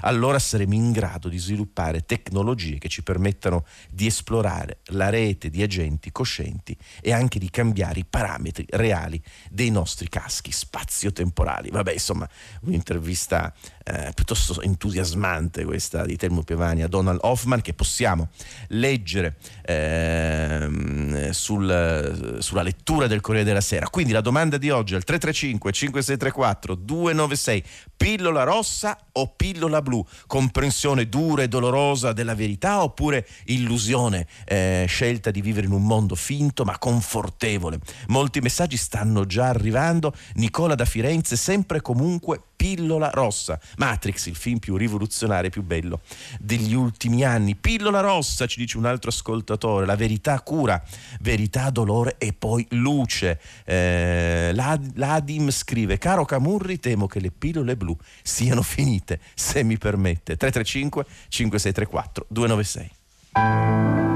allora 0.00 0.38
saremo 0.38 0.74
in 0.74 0.92
grado 0.92 1.28
di 1.28 1.38
sviluppare 1.38 2.04
tecnologie 2.04 2.78
che 2.78 2.88
ci 2.88 3.02
permettano 3.02 3.64
di 3.90 4.06
esplorare 4.06 4.78
la 4.86 5.10
rete 5.10 5.50
di 5.50 5.62
agenti 5.62 6.12
coscienti 6.12 6.76
e 7.00 7.12
anche 7.12 7.38
di 7.38 7.50
cambiare 7.50 8.00
i 8.00 8.06
parametri 8.08 8.66
reali 8.70 9.22
dei 9.50 9.70
nostri 9.70 10.08
caschi 10.08 10.52
spazio-temporali. 10.52 11.70
Vabbè, 11.70 11.92
insomma, 11.92 12.28
un'intervista 12.62 13.52
eh, 13.84 14.12
piuttosto 14.14 14.60
entusiasmante 14.62 15.64
questa 15.64 16.04
di 16.04 16.16
Telmo 16.16 16.42
Pievani 16.42 16.82
a 16.82 16.88
Donald 16.88 17.18
Hoffman 17.22 17.60
che 17.60 17.74
possiamo 17.74 18.28
leggere 18.68 19.36
eh, 19.62 21.28
sul, 21.32 22.38
sulla 22.38 22.62
lettura 22.62 23.06
del 23.06 23.20
Corriere 23.20 23.46
della 23.46 23.60
Sera. 23.60 23.88
Quindi 23.88 24.12
la 24.12 24.20
domanda 24.20 24.56
di 24.56 24.70
oggi 24.70 24.94
al 24.94 25.04
335 25.04 25.72
5634 25.72 26.74
296 26.74 27.64
pillola 27.96 28.42
rossa 28.42 28.98
o 29.12 29.23
pillola 29.26 29.82
blu? 29.82 30.04
Comprensione 30.26 31.08
dura 31.08 31.42
e 31.42 31.48
dolorosa 31.48 32.12
della 32.12 32.34
verità 32.34 32.82
oppure 32.82 33.26
illusione, 33.46 34.26
eh, 34.44 34.84
scelta 34.88 35.30
di 35.30 35.40
vivere 35.40 35.66
in 35.66 35.72
un 35.72 35.84
mondo 35.84 36.14
finto 36.14 36.64
ma 36.64 36.78
confortevole? 36.78 37.78
Molti 38.08 38.40
messaggi 38.40 38.76
stanno 38.76 39.26
già 39.26 39.48
arrivando. 39.48 40.14
Nicola 40.34 40.74
da 40.74 40.84
Firenze 40.84 41.36
sempre 41.36 41.80
comunque 41.80 42.40
pillola 42.54 43.10
rossa. 43.12 43.58
Matrix, 43.76 44.26
il 44.26 44.36
film 44.36 44.58
più 44.58 44.76
rivoluzionario 44.76 45.48
e 45.48 45.50
più 45.50 45.62
bello 45.62 46.00
degli 46.38 46.74
ultimi 46.74 47.24
anni. 47.24 47.54
Pillola 47.54 48.00
rossa, 48.00 48.46
ci 48.46 48.58
dice 48.60 48.76
un 48.76 48.86
altro 48.86 49.10
ascoltatore, 49.10 49.86
la 49.86 49.96
verità 49.96 50.40
cura, 50.40 50.82
verità, 51.20 51.70
dolore 51.70 52.16
e 52.18 52.32
poi 52.32 52.66
luce. 52.70 53.40
Eh, 53.64 54.52
L'Adim 54.54 55.50
scrive, 55.50 55.98
caro 55.98 56.24
Camurri, 56.24 56.78
temo 56.78 57.06
che 57.06 57.20
le 57.20 57.30
pillole 57.30 57.76
blu 57.76 57.96
siano 58.22 58.62
finite, 58.62 59.20
se 59.34 59.62
mi 59.62 59.78
permette. 59.78 60.36
335 60.36 61.04
5634 61.28 62.26
296. 62.28 64.13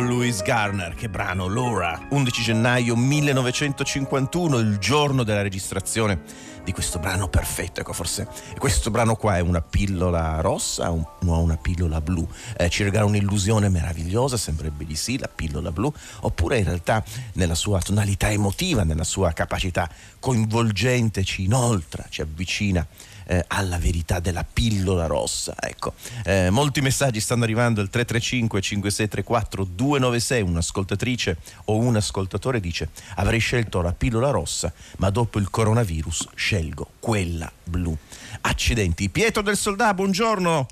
Lewis 0.00 0.42
Garner, 0.42 0.94
che 0.94 1.08
brano 1.08 1.48
Laura, 1.48 2.06
11 2.10 2.42
gennaio 2.42 2.96
1951, 2.96 4.58
il 4.58 4.78
giorno 4.78 5.22
della 5.22 5.42
registrazione 5.42 6.20
di 6.64 6.72
questo 6.72 6.98
brano 6.98 7.28
perfetto. 7.28 7.80
Ecco, 7.80 7.92
forse 7.92 8.28
questo 8.58 8.90
brano 8.90 9.16
qua 9.16 9.36
è 9.36 9.40
una 9.40 9.62
pillola 9.62 10.40
rossa 10.40 10.90
o 10.90 11.16
una 11.20 11.56
pillola 11.56 12.00
blu? 12.00 12.28
Eh, 12.56 12.68
ci 12.68 12.82
regala 12.82 13.06
un'illusione 13.06 13.68
meravigliosa, 13.68 14.36
sembrerebbe 14.36 14.84
di 14.84 14.96
sì, 14.96 15.18
la 15.18 15.28
pillola 15.28 15.72
blu, 15.72 15.92
oppure 16.20 16.58
in 16.58 16.64
realtà 16.64 17.02
nella 17.34 17.54
sua 17.54 17.80
tonalità 17.80 18.30
emotiva, 18.30 18.84
nella 18.84 19.04
sua 19.04 19.32
capacità 19.32 19.88
coinvolgente 20.20 21.24
ci 21.24 21.44
inoltra, 21.44 22.04
ci 22.08 22.20
avvicina 22.20 22.86
eh, 23.28 23.44
alla 23.46 23.78
verità 23.78 24.20
della 24.20 24.44
pillola 24.44 25.06
rossa. 25.06 25.54
Ecco, 25.60 25.94
eh, 26.24 26.50
molti 26.50 26.80
messaggi 26.80 27.20
stanno 27.20 27.44
arrivando 27.44 27.80
al 27.80 27.90
335 27.90 28.60
5634 28.60 29.64
296, 29.64 30.42
un'ascoltatrice 30.42 31.36
o 31.66 31.76
un 31.76 31.96
ascoltatore 31.96 32.58
dice 32.60 32.88
avrei 33.16 33.38
scelto 33.38 33.82
la 33.82 33.92
pillola 33.92 34.30
rossa, 34.30 34.72
ma 34.98 35.10
dopo 35.10 35.38
il 35.38 35.50
coronavirus 35.50 36.28
scelgo 36.34 36.92
quella 36.98 37.50
blu. 37.64 37.96
Accidenti. 38.40 39.08
Pietro 39.10 39.42
del 39.42 39.56
Soldà, 39.56 39.92
buongiorno. 39.92 40.66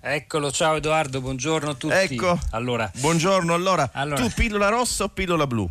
Eccolo, 0.00 0.50
ciao 0.50 0.76
Edoardo, 0.76 1.20
buongiorno 1.20 1.70
a 1.70 1.74
tutti. 1.74 1.94
Ecco, 1.94 2.38
allora, 2.50 2.90
buongiorno. 2.96 3.54
Allora, 3.54 3.88
allora, 3.94 4.20
tu 4.20 4.28
pillola 4.34 4.68
rossa 4.68 5.04
o 5.04 5.08
pillola 5.08 5.46
blu? 5.46 5.68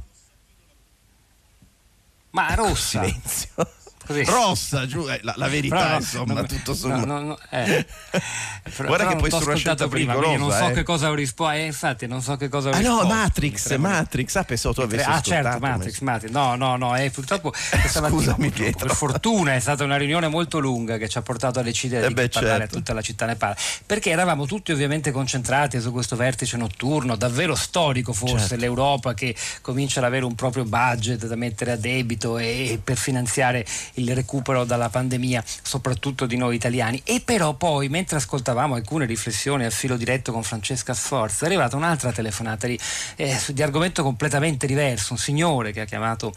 Ma 2.32 2.54
rossa. 2.56 3.04
Silenzio. 3.04 3.82
Così. 4.06 4.24
rossa, 4.26 4.86
giù, 4.86 5.08
eh, 5.08 5.20
la, 5.24 5.34
la, 5.38 5.48
verità 5.48 5.92
no, 5.92 5.96
insomma, 5.96 6.34
no, 6.34 6.46
tutto 6.46 6.74
sommato. 6.74 7.06
No, 7.06 7.38
eh. 7.50 7.86
Guarda 8.86 9.08
che 9.08 9.16
può 9.16 9.28
essere 9.28 9.46
una 9.46 9.56
scelta 9.56 9.88
prima, 9.88 10.14
non 10.14 10.52
so 10.52 10.70
eh. 10.70 10.72
che 10.74 10.84
cosa 10.84 11.10
ho 11.10 11.14
risposto, 11.14 11.54
eh, 11.54 11.66
infatti 11.66 12.08
non 12.08 12.22
so 12.22 12.36
che 12.36 12.50
cosa 12.50 12.70
ho 12.70 12.72
ah, 12.74 12.78
risposto. 12.78 13.04
no, 13.04 13.14
Matrix, 13.14 13.76
Matrix, 13.78 14.36
ah 14.36 14.44
pensavo 14.44 14.74
tu 14.74 14.82
avessi 14.82 15.10
Ah 15.10 15.22
certo, 15.22 15.58
Matrix, 15.60 16.00
Matrix, 16.00 16.32
no, 16.32 16.56
no, 16.56 16.76
no, 16.76 16.96
eh, 16.98 17.10
purtroppo 17.12 17.54
Scusami, 17.54 18.50
Pietro. 18.50 18.88
per 18.88 18.96
fortuna 18.96 19.54
è 19.56 19.60
stata 19.60 19.84
una 19.84 19.98
riunione 19.98 20.28
molto 20.28 20.60
lunga 20.60 20.98
che 20.98 21.08
ci 21.08 21.18
ha 21.18 21.22
portato 21.22 21.60
a 21.60 21.64
decidere 21.64 22.06
eh 22.06 22.08
di 22.10 22.14
beh, 22.14 22.30
parlare 22.30 22.60
certo. 22.60 22.76
a 22.76 22.78
tutta 22.78 22.94
la 22.94 23.02
città 23.02 23.26
ne 23.26 23.36
parla, 23.36 23.56
perché 23.86 24.10
eravamo 24.10 24.46
tutti 24.46 24.72
ovviamente 24.72 25.12
concentrati 25.12 25.80
su 25.80 25.92
questo 25.92 26.16
vertice 26.16 26.58
notturno, 26.58 27.16
davvero 27.16 27.56
storico 27.56 28.12
forse, 28.14 28.48
certo. 28.50 28.56
l'Europa 28.56 29.14
che 29.14 29.36
comincia 29.62 30.00
ad 30.00 30.06
avere 30.06 30.26
un 30.26 30.36
proprio 30.36 30.66
budget 30.66 31.26
da 31.26 31.36
mettere 31.36 31.72
a 31.72 31.76
debito 31.76 32.38
e 32.38 32.80
per 32.84 32.98
finanziare 32.98 33.66
il 33.96 34.14
recupero 34.14 34.64
dalla 34.64 34.90
pandemia, 34.90 35.44
soprattutto 35.62 36.26
di 36.26 36.38
noi 36.38 36.56
italiani. 36.56 37.02
E 37.04 37.22
però 37.24 37.54
poi, 37.54 37.90
mentre 37.90 38.18
ascoltavamo 38.18 38.76
alcune 38.76 39.06
riflessioni 39.06 39.66
al 39.66 39.72
filo 39.72 39.98
diretto 39.98 40.32
con 40.32 40.44
Francesca 40.44 40.94
Sforza, 40.94 41.46
è 41.46 41.48
arrivata 41.48 41.76
un'altra 41.76 42.12
telefonata 42.12 42.68
di, 42.68 42.80
eh, 43.16 43.40
di 43.50 43.62
argomento 43.62 44.04
completamente 44.04 44.68
diverso, 44.68 45.14
un 45.14 45.20
signore 45.20 45.72
che 45.72 45.82
ha 45.82 45.86
chiamato 45.86 46.34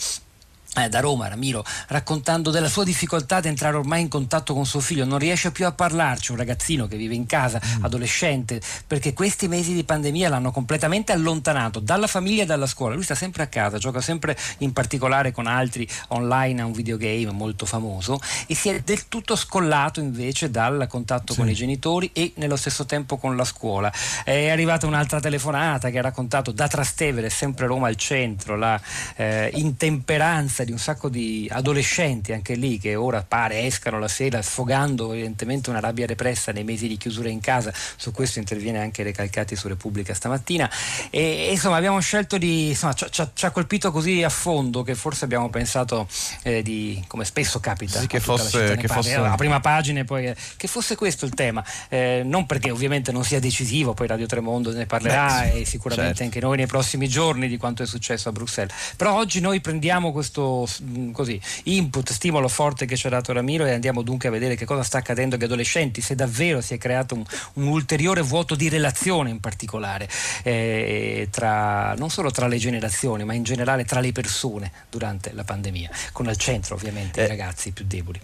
da 0.88 1.00
Roma, 1.00 1.28
Ramiro, 1.28 1.64
raccontando 1.88 2.50
della 2.50 2.68
sua 2.68 2.84
difficoltà 2.84 3.40
di 3.40 3.48
entrare 3.48 3.76
ormai 3.76 4.02
in 4.02 4.08
contatto 4.08 4.52
con 4.52 4.66
suo 4.66 4.80
figlio, 4.80 5.06
non 5.06 5.18
riesce 5.18 5.50
più 5.50 5.64
a 5.64 5.72
parlarci, 5.72 6.32
un 6.32 6.36
ragazzino 6.36 6.86
che 6.86 6.96
vive 6.96 7.14
in 7.14 7.24
casa, 7.24 7.60
mm. 7.64 7.84
adolescente, 7.84 8.60
perché 8.86 9.14
questi 9.14 9.48
mesi 9.48 9.72
di 9.72 9.84
pandemia 9.84 10.28
l'hanno 10.28 10.50
completamente 10.50 11.12
allontanato 11.12 11.80
dalla 11.80 12.06
famiglia 12.06 12.42
e 12.42 12.46
dalla 12.46 12.66
scuola. 12.66 12.94
Lui 12.94 13.04
sta 13.04 13.14
sempre 13.14 13.42
a 13.42 13.46
casa, 13.46 13.78
gioca 13.78 14.00
sempre 14.02 14.36
in 14.58 14.72
particolare 14.72 15.32
con 15.32 15.46
altri 15.46 15.88
online 16.08 16.60
a 16.60 16.66
un 16.66 16.72
videogame 16.72 17.32
molto 17.32 17.64
famoso 17.64 18.20
e 18.46 18.54
si 18.54 18.68
è 18.68 18.80
del 18.80 19.08
tutto 19.08 19.34
scollato 19.34 20.00
invece 20.00 20.50
dal 20.50 20.86
contatto 20.88 21.32
sì. 21.32 21.38
con 21.38 21.48
i 21.48 21.54
genitori 21.54 22.10
e 22.12 22.32
nello 22.36 22.56
stesso 22.56 22.84
tempo 22.84 23.16
con 23.16 23.34
la 23.34 23.44
scuola. 23.44 23.90
È 24.24 24.50
arrivata 24.50 24.86
un'altra 24.86 25.20
telefonata 25.20 25.88
che 25.88 25.98
ha 25.98 26.02
raccontato 26.02 26.52
da 26.52 26.68
Trastevere, 26.68 27.30
sempre 27.30 27.66
Roma 27.66 27.88
al 27.88 27.96
centro, 27.96 28.56
la 28.56 28.78
eh, 29.16 29.50
intemperanza 29.54 30.64
di 30.66 30.72
un 30.72 30.78
sacco 30.78 31.08
di 31.08 31.48
adolescenti 31.50 32.32
anche 32.32 32.54
lì 32.54 32.78
che 32.78 32.94
ora 32.96 33.24
pare 33.26 33.64
escano 33.64 33.98
la 33.98 34.08
sera 34.08 34.42
sfogando 34.42 35.12
evidentemente 35.12 35.70
una 35.70 35.80
rabbia 35.80 36.06
repressa 36.06 36.52
nei 36.52 36.64
mesi 36.64 36.88
di 36.88 36.96
chiusura 36.98 37.30
in 37.30 37.40
casa, 37.40 37.72
su 37.96 38.12
questo 38.12 38.38
interviene 38.38 38.80
anche 38.80 39.02
Recalcati 39.02 39.56
su 39.56 39.68
Repubblica 39.68 40.12
stamattina. 40.12 40.70
E, 41.10 41.48
insomma 41.50 41.76
abbiamo 41.76 42.00
scelto 42.00 42.36
di, 42.36 42.68
insomma 42.68 42.94
ci 42.94 43.44
ha 43.44 43.50
colpito 43.50 43.90
così 43.90 44.22
a 44.22 44.28
fondo 44.28 44.82
che 44.82 44.94
forse 44.94 45.24
abbiamo 45.24 45.48
pensato 45.48 46.08
eh, 46.42 46.62
di, 46.62 47.02
come 47.06 47.24
spesso 47.24 47.60
capita, 47.60 48.00
sì, 48.00 48.06
che 48.06 48.20
fosse, 48.20 48.76
che 48.76 48.88
fosse... 48.88 49.16
la 49.16 49.36
prima 49.36 49.60
pagina 49.60 50.00
e 50.00 50.04
poi 50.04 50.26
eh, 50.26 50.36
che 50.56 50.66
fosse 50.66 50.96
questo 50.96 51.24
il 51.24 51.34
tema, 51.34 51.64
eh, 51.88 52.22
non 52.24 52.46
perché 52.46 52.70
ovviamente 52.70 53.12
non 53.12 53.24
sia 53.24 53.38
decisivo, 53.38 53.94
poi 53.94 54.08
Radio 54.08 54.26
Tremondo 54.26 54.72
ne 54.72 54.86
parlerà 54.86 55.42
Beh, 55.42 55.60
e 55.60 55.64
sicuramente 55.64 56.16
certo. 56.16 56.22
anche 56.24 56.40
noi 56.40 56.56
nei 56.56 56.66
prossimi 56.66 57.08
giorni 57.08 57.46
di 57.46 57.56
quanto 57.56 57.84
è 57.84 57.86
successo 57.86 58.28
a 58.28 58.32
Bruxelles, 58.32 58.74
però 58.96 59.14
oggi 59.14 59.40
noi 59.40 59.60
prendiamo 59.60 60.10
questo 60.10 60.55
mm, 60.82 61.10
così, 61.10 61.40
input, 61.64 62.12
stimolo 62.12 62.48
forte 62.48 62.86
che 62.86 62.96
ci 62.96 63.06
ha 63.06 63.10
dato 63.10 63.32
Ramiro 63.32 63.66
e 63.66 63.72
andiamo 63.72 64.02
dunque 64.02 64.28
a 64.28 64.30
vedere 64.30 64.54
che 64.54 64.64
cosa 64.64 64.82
sta 64.82 64.98
accadendo 64.98 65.34
agli 65.34 65.44
adolescenti, 65.44 66.00
se 66.00 66.14
davvero 66.14 66.60
si 66.60 66.74
è 66.74 66.78
creato 66.78 67.14
un, 67.14 67.24
un 67.54 67.66
ulteriore 67.66 68.22
vuoto 68.22 68.54
di 68.54 68.68
relazione 68.68 69.30
in 69.30 69.40
particolare, 69.40 70.08
eh, 70.42 71.28
tra, 71.30 71.94
non 71.96 72.10
solo 72.10 72.30
tra 72.30 72.46
le 72.46 72.58
generazioni, 72.58 73.24
ma 73.24 73.34
in 73.34 73.42
generale 73.42 73.84
tra 73.84 74.00
le 74.00 74.12
persone 74.12 74.70
durante 74.88 75.32
la 75.32 75.44
pandemia, 75.44 75.90
con 76.12 76.28
al 76.28 76.36
centro 76.36 76.76
ovviamente 76.76 77.20
eh. 77.20 77.24
i 77.24 77.28
ragazzi 77.28 77.72
più 77.72 77.84
deboli. 77.86 78.20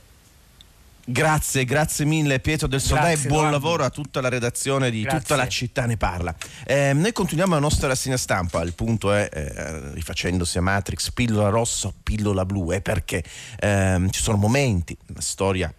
Grazie, 1.05 1.65
grazie 1.65 2.05
mille 2.05 2.39
Pietro 2.39 2.69
del 2.69 2.81
Soldà 2.81 3.11
e 3.11 3.17
buon 3.17 3.47
Eduardo. 3.47 3.51
lavoro 3.51 3.85
a 3.85 3.91
tutta 3.91 4.21
la 4.21 4.29
redazione 4.29 4.91
di 4.91 5.03
grazie. 5.03 5.21
Tutta 5.21 5.37
la 5.37 5.49
città 5.49 5.87
ne 5.87 5.97
parla. 5.97 6.35
Eh, 6.65 6.93
noi 6.93 7.13
continuiamo 7.13 7.55
la 7.55 7.61
nostra 7.61 7.89
rassegna 7.89 8.17
stampa, 8.17 8.63
il 8.63 8.75
punto 8.75 9.13
è, 9.13 9.29
eh, 9.33 9.93
rifacendosi 9.95 10.59
a 10.59 10.63
Matrix, 10.63 11.11
pillola 11.11 11.49
rossa 11.49 11.93
pillola 12.03 12.45
blu, 12.45 12.71
è 12.71 12.81
perché 12.81 13.25
eh, 13.59 14.07
ci 14.11 14.23
sono 14.23 14.37
momenti, 14.37 14.97
una 15.09 15.21
storia 15.21 15.73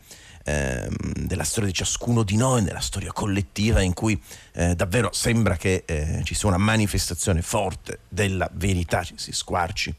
ehm, 0.43 0.89
della 1.25 1.43
storia 1.43 1.69
di 1.69 1.75
ciascuno 1.75 2.23
di 2.23 2.35
noi, 2.35 2.61
nella 2.61 2.79
storia 2.79 3.11
collettiva 3.11 3.81
in 3.81 3.93
cui 3.93 4.21
eh, 4.53 4.75
davvero 4.75 5.11
sembra 5.11 5.55
che 5.57 5.83
eh, 5.85 6.21
ci 6.23 6.35
sia 6.35 6.49
una 6.49 6.57
manifestazione 6.57 7.41
forte 7.41 7.99
della 8.07 8.49
verità, 8.53 9.03
ci 9.03 9.15
si 9.17 9.31
squarci 9.31 9.93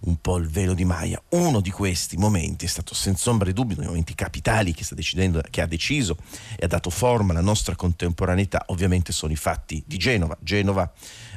un 0.00 0.20
po' 0.20 0.36
il 0.36 0.48
velo 0.48 0.74
di 0.74 0.84
Maya. 0.84 1.20
Uno 1.30 1.60
di 1.60 1.70
questi 1.70 2.16
momenti 2.16 2.66
è 2.66 2.68
stato 2.68 2.94
senza 2.94 3.30
ombra 3.30 3.46
di 3.46 3.54
dubbio, 3.54 3.74
uno 3.74 3.82
dei 3.82 3.90
momenti 3.90 4.14
capitali 4.14 4.74
che, 4.74 4.84
che 5.50 5.60
ha 5.60 5.66
deciso 5.66 6.16
e 6.56 6.64
ha 6.64 6.68
dato 6.68 6.90
forma 6.90 7.32
alla 7.32 7.40
nostra 7.40 7.74
contemporaneità, 7.74 8.64
ovviamente 8.68 9.12
sono 9.12 9.32
i 9.32 9.36
fatti 9.36 9.82
di 9.86 9.96
Genova. 9.96 10.36
Genova 10.40 10.90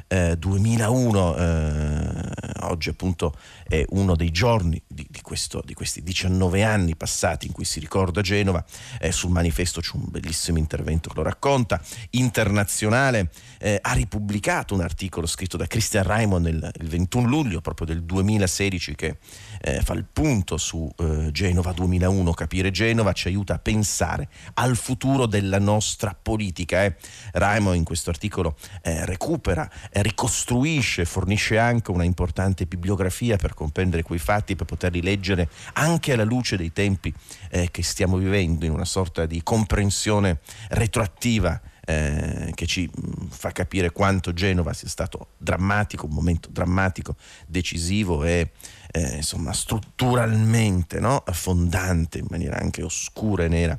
eh, 0.08 0.36
2001, 0.36 1.36
eh, 1.36 2.30
oggi 2.60 2.88
appunto 2.88 3.34
è 3.66 3.84
uno 3.90 4.16
dei 4.16 4.30
giorni 4.30 4.80
di, 4.98 5.06
di, 5.08 5.20
questo, 5.22 5.62
di, 5.64 5.74
questi 5.74 6.02
19 6.02 6.64
anni 6.64 6.96
passati 6.96 7.46
in 7.46 7.52
cui 7.52 7.64
si 7.64 7.78
ricorda 7.78 8.20
Genova, 8.20 8.64
eh, 9.00 9.12
sul 9.12 9.30
manifesto 9.30 9.80
c'è 9.80 9.92
un 9.94 10.06
bellissimo 10.08 10.58
intervento 10.58 11.08
che 11.08 11.14
lo 11.14 11.22
racconta, 11.22 11.80
internazionale, 12.10 13.30
eh, 13.60 13.78
ha 13.80 13.92
ripubblicato 13.92 14.74
un 14.74 14.80
articolo 14.80 15.26
scritto 15.26 15.56
da 15.56 15.66
Christian 15.66 16.02
Raimond 16.02 16.46
il, 16.46 16.70
il 16.80 16.88
21 16.88 17.28
luglio 17.28 17.60
proprio 17.60 17.86
del 17.86 18.02
2016 18.02 18.94
che 18.96 19.18
eh, 19.60 19.80
fa 19.82 19.92
il 19.94 20.04
punto 20.04 20.56
su 20.56 20.90
eh, 20.96 21.30
Genova 21.30 21.72
2001, 21.72 22.32
capire 22.32 22.70
Genova 22.70 23.12
ci 23.12 23.28
aiuta 23.28 23.54
a 23.54 23.58
pensare 23.58 24.28
al 24.54 24.76
futuro 24.76 25.26
della 25.26 25.58
nostra 25.58 26.16
politica. 26.20 26.84
Eh. 26.84 26.96
Raimo 27.32 27.72
in 27.72 27.84
questo 27.84 28.10
articolo 28.10 28.56
eh, 28.82 29.04
recupera, 29.04 29.70
eh, 29.92 30.02
ricostruisce, 30.02 31.04
fornisce 31.04 31.58
anche 31.58 31.90
una 31.92 32.04
importante 32.04 32.66
bibliografia 32.66 33.36
per 33.36 33.54
comprendere 33.54 34.02
quei 34.02 34.18
fatti, 34.18 34.56
per 34.56 34.66
poterli 34.88 35.02
leggere 35.02 35.48
anche 35.74 36.12
alla 36.12 36.24
luce 36.24 36.56
dei 36.56 36.72
tempi 36.72 37.12
eh, 37.50 37.70
che 37.70 37.82
stiamo 37.82 38.16
vivendo, 38.16 38.64
in 38.64 38.72
una 38.72 38.84
sorta 38.84 39.26
di 39.26 39.42
comprensione 39.42 40.40
retroattiva 40.70 41.60
eh, 41.86 42.50
che 42.54 42.66
ci 42.66 42.88
mm, 42.88 43.28
fa 43.28 43.52
capire 43.52 43.92
quanto 43.92 44.32
Genova 44.32 44.72
sia 44.72 44.88
stato 44.88 45.28
drammatico, 45.36 46.06
un 46.06 46.12
momento 46.12 46.48
drammatico, 46.50 47.16
decisivo 47.46 48.24
e 48.24 48.50
eh, 48.90 49.16
insomma 49.16 49.52
strutturalmente 49.52 51.00
no? 51.00 51.22
fondante 51.32 52.18
in 52.18 52.26
maniera 52.30 52.58
anche 52.58 52.82
oscura 52.82 53.44
e 53.44 53.48
nera 53.48 53.78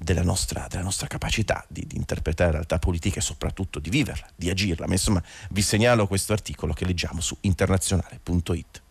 della 0.00 0.22
nostra, 0.22 0.66
della 0.68 0.82
nostra 0.82 1.08
capacità 1.08 1.64
di, 1.68 1.84
di, 1.86 1.96
interpretare 1.96 2.50
la 2.50 2.56
realtà 2.58 2.78
politica 2.78 3.18
e 3.18 3.22
soprattutto 3.22 3.80
di 3.80 3.90
viverla, 3.90 4.28
di 4.34 4.48
agirla. 4.48 4.86
Ma 4.86 4.92
insomma 4.92 5.22
vi 5.50 5.62
segnalo 5.62 6.06
questo 6.06 6.32
articolo 6.32 6.72
che 6.72 6.84
leggiamo 6.84 7.20
su 7.20 7.36
internazionale.it. 7.40 8.82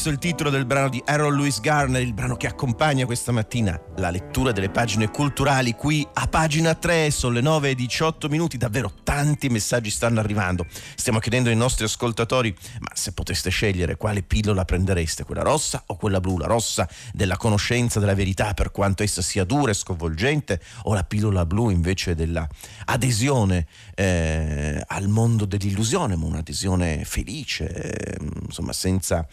questo 0.00 0.18
è 0.18 0.28
il 0.28 0.32
titolo 0.32 0.48
del 0.48 0.64
brano 0.64 0.88
di 0.88 1.02
Aaron 1.04 1.34
Lewis 1.34 1.60
Garner, 1.60 2.00
il 2.00 2.14
brano 2.14 2.34
che 2.34 2.46
accompagna 2.46 3.04
questa 3.04 3.32
mattina 3.32 3.78
la 3.96 4.08
lettura 4.08 4.50
delle 4.50 4.70
pagine 4.70 5.10
culturali 5.10 5.74
qui 5.74 6.08
a 6.14 6.26
pagina 6.26 6.74
3, 6.74 7.10
sono 7.10 7.34
le 7.34 7.42
9 7.42 7.68
e 7.68 7.74
18 7.74 8.28
minuti, 8.30 8.56
davvero 8.56 8.90
tanti 9.10 9.48
messaggi 9.48 9.90
stanno 9.90 10.20
arrivando. 10.20 10.64
Stiamo 10.94 11.18
chiedendo 11.18 11.48
ai 11.48 11.56
nostri 11.56 11.84
ascoltatori, 11.84 12.56
ma 12.78 12.90
se 12.94 13.10
poteste 13.10 13.50
scegliere 13.50 13.96
quale 13.96 14.22
pillola 14.22 14.64
prendereste, 14.64 15.24
quella 15.24 15.42
rossa 15.42 15.82
o 15.86 15.96
quella 15.96 16.20
blu? 16.20 16.38
La 16.38 16.46
rossa 16.46 16.88
della 17.12 17.36
conoscenza 17.36 17.98
della 17.98 18.14
verità 18.14 18.54
per 18.54 18.70
quanto 18.70 19.02
essa 19.02 19.20
sia 19.20 19.42
dura 19.42 19.72
e 19.72 19.74
sconvolgente 19.74 20.60
o 20.84 20.94
la 20.94 21.02
pillola 21.02 21.44
blu 21.44 21.70
invece 21.70 22.14
della 22.14 22.48
adesione 22.84 23.66
eh, 23.96 24.80
al 24.86 25.08
mondo 25.08 25.44
dell'illusione, 25.44 26.14
ma 26.14 26.26
un'adesione 26.26 27.04
felice, 27.04 27.66
eh, 27.68 28.16
insomma 28.46 28.72
senza 28.72 29.26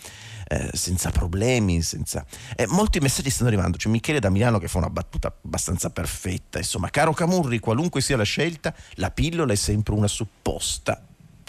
eh, 0.50 0.70
senza 0.74 1.10
problemi, 1.10 1.82
senza... 1.82 2.26
Eh, 2.56 2.66
molti 2.68 3.00
messaggi 3.00 3.30
stanno 3.30 3.50
arrivando, 3.50 3.76
c'è 3.76 3.90
Michele 3.90 4.20
da 4.20 4.30
Milano 4.30 4.60
che 4.60 4.70
fa 4.70 4.78
una 4.78 4.90
battuta 4.90 5.28
abbastanza 5.28 5.90
perfetta, 5.90 6.58
insomma, 6.58 6.90
caro 6.90 7.12
Camurri, 7.12 7.60
qualunque 7.60 8.00
sia 8.02 8.16
la 8.16 8.24
scelta, 8.24 8.74
la 8.96 9.12
pillola 9.12 9.52
è 9.52 9.58
sempre 9.68 9.94
una 9.94 10.08
supposta 10.08 11.02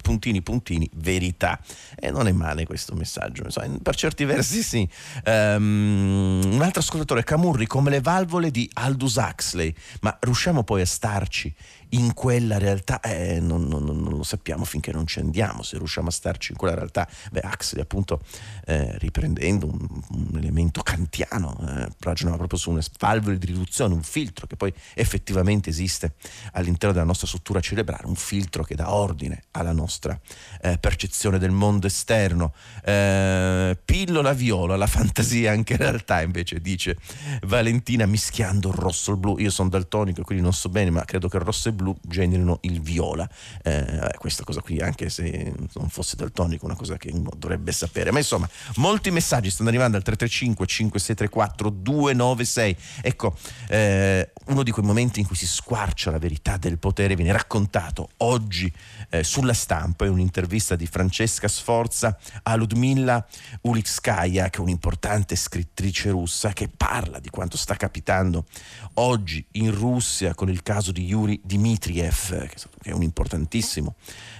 puntini 0.02 0.42
puntini 0.42 0.90
verità. 0.94 1.60
E 1.94 2.10
non 2.10 2.26
è 2.26 2.32
male 2.32 2.64
questo 2.64 2.94
messaggio 2.94 3.44
per 3.82 3.94
certi 3.94 4.24
versi 4.24 4.62
sì. 4.62 4.88
Um, 5.24 6.40
un 6.44 6.62
altro 6.62 6.80
ascoltatore 6.80 7.22
Camurri 7.22 7.66
come 7.66 7.90
le 7.90 8.00
valvole 8.00 8.50
di 8.50 8.68
Aldous 8.72 9.16
Huxley. 9.16 9.72
Ma 10.00 10.16
riusciamo 10.18 10.64
poi 10.64 10.80
a 10.80 10.86
starci 10.86 11.54
in 11.90 12.12
quella 12.14 12.58
realtà 12.58 13.00
eh, 13.00 13.40
non, 13.40 13.64
non, 13.64 13.84
non, 13.84 14.02
lo 14.02 14.22
sappiamo 14.22 14.64
finché 14.64 14.92
non 14.92 15.06
ci 15.06 15.20
andiamo, 15.20 15.62
se 15.62 15.78
riusciamo 15.78 16.08
a 16.08 16.10
starci 16.10 16.52
in 16.52 16.58
quella 16.58 16.74
realtà. 16.74 17.08
Beh, 17.30 17.42
Huxley 17.44 17.82
appunto 17.82 18.20
eh, 18.66 18.96
riprendendo 18.98 19.66
un, 19.66 19.78
un, 20.10 20.36
elemento 20.36 20.82
kantiano, 20.82 21.56
eh, 21.66 21.88
ragionava 22.00 22.36
proprio 22.36 22.58
su 22.58 22.70
una 22.70 22.82
valvola 22.98 23.36
di 23.36 23.46
riduzione, 23.46 23.94
un 23.94 24.02
filtro 24.02 24.46
che 24.46 24.56
poi 24.56 24.72
effettivamente 24.94 25.70
esiste 25.70 26.14
all'interno 26.52 26.92
della 26.92 27.06
nostra 27.06 27.26
struttura 27.26 27.60
cerebrale, 27.60 28.06
un 28.06 28.16
filtro 28.16 28.64
che 28.64 28.74
dà 28.74 28.92
ordine 28.92 29.44
alla 29.52 29.72
nostra 29.72 30.18
eh, 30.60 30.78
percezione 30.78 31.38
del 31.38 31.50
mondo 31.50 31.86
esterno. 31.86 32.52
Eh, 32.84 33.78
pillola 33.84 34.32
viola, 34.32 34.76
la 34.76 34.86
fantasia 34.86 35.52
anche 35.52 35.74
in 35.74 35.78
realtà 35.78 36.20
invece 36.22 36.60
dice 36.60 36.96
Valentina 37.42 38.06
mischiando 38.06 38.68
il 38.68 38.74
rosso 38.74 39.10
e 39.10 39.14
il 39.14 39.20
blu. 39.20 39.38
Io 39.38 39.50
sono 39.50 39.68
daltonico 39.68 40.22
quindi 40.22 40.42
non 40.42 40.52
so 40.52 40.68
bene, 40.68 40.90
ma 40.90 41.04
credo 41.04 41.28
che 41.28 41.36
il 41.36 41.42
rosso 41.42 41.68
e 41.68 41.70
il 41.70 41.76
blu 41.78 41.96
generino 42.02 42.58
il 42.62 42.80
viola. 42.80 43.28
Eh, 43.62 44.14
questa 44.18 44.42
cosa 44.42 44.60
qui, 44.60 44.80
anche 44.80 45.08
se 45.08 45.54
non 45.74 45.88
fosse 45.88 46.16
daltonico, 46.16 46.64
è 46.64 46.66
una 46.66 46.76
cosa 46.76 46.96
che 46.96 47.10
uno 47.12 47.30
dovrebbe 47.36 47.70
sapere. 47.70 48.10
Ma 48.10 48.18
insomma, 48.18 48.48
molti 48.76 49.10
messaggi 49.12 49.50
stanno 49.50 49.68
arrivando 49.68 49.96
al 49.96 50.02
335 50.02 50.66
5634 50.66 51.70
296. 51.70 52.76
Ecco, 53.02 53.36
eh, 53.68 54.32
uno 54.46 54.62
di 54.62 54.70
quei 54.72 54.84
momenti 54.84 55.20
in 55.20 55.26
cui 55.26 55.36
si 55.36 55.46
squarcia 55.46 56.10
la 56.10 56.18
verità 56.18 56.56
del 56.56 56.78
potere 56.78 57.14
viene 57.14 57.32
raccontato 57.32 58.10
oggi 58.18 58.72
eh, 59.10 59.22
sulla 59.22 59.54
stampa 59.54 60.04
in 60.04 60.12
un'intervista 60.12 60.74
di 60.74 60.86
Francesca 60.86 61.46
Sforza 61.48 62.18
a 62.42 62.56
Ludmilla 62.56 63.24
Ulitskaya, 63.62 64.50
che 64.50 64.58
è 64.58 64.60
un'importante 64.60 65.36
scrittrice 65.36 66.10
russa 66.10 66.52
che 66.52 66.68
parla 66.68 67.20
di 67.20 67.30
quanto 67.30 67.56
sta 67.56 67.76
capitando 67.76 68.46
oggi 68.94 69.44
in 69.52 69.74
Russia 69.74 70.34
con 70.34 70.48
il 70.48 70.62
caso 70.62 70.92
di 70.92 71.04
Yuri 71.04 71.40
Dmitriev, 71.68 72.46
che 72.48 72.90
è 72.90 72.92
un 72.92 73.02
importantissimo 73.02 73.96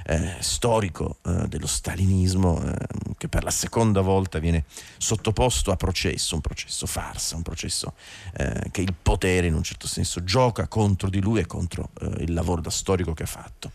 eh, 0.09 0.37
storico 0.41 1.19
eh, 1.27 1.47
dello 1.49 1.67
stalinismo 1.67 2.63
eh, 2.65 2.75
che 3.19 3.29
per 3.29 3.45
la 3.45 3.51
seconda 3.51 4.01
volta 4.01 4.39
viene 4.39 4.65
sottoposto 4.97 5.71
a 5.71 5.77
processo, 5.77 6.35
un 6.35 6.41
processo 6.41 6.87
farsa, 6.87 7.37
un 7.37 7.43
processo 7.43 7.93
eh, 8.37 8.71
che 8.71 8.81
il 8.81 8.95
potere 9.01 9.49
in 9.49 9.55
un 9.55 9.63
certo 9.63 9.87
senso 9.87 10.25
gioca 10.25 10.67
contro 10.67 11.11
di 11.11 11.21
lui 11.21 11.41
e 11.41 11.47
contro 11.47 11.91
eh, 12.01 12.23
il 12.23 12.33
lavoro 12.33 12.63
da 12.63 12.71
storico 12.71 13.13
che 13.13 13.25
ha 13.25 13.27
fatto. 13.27 13.71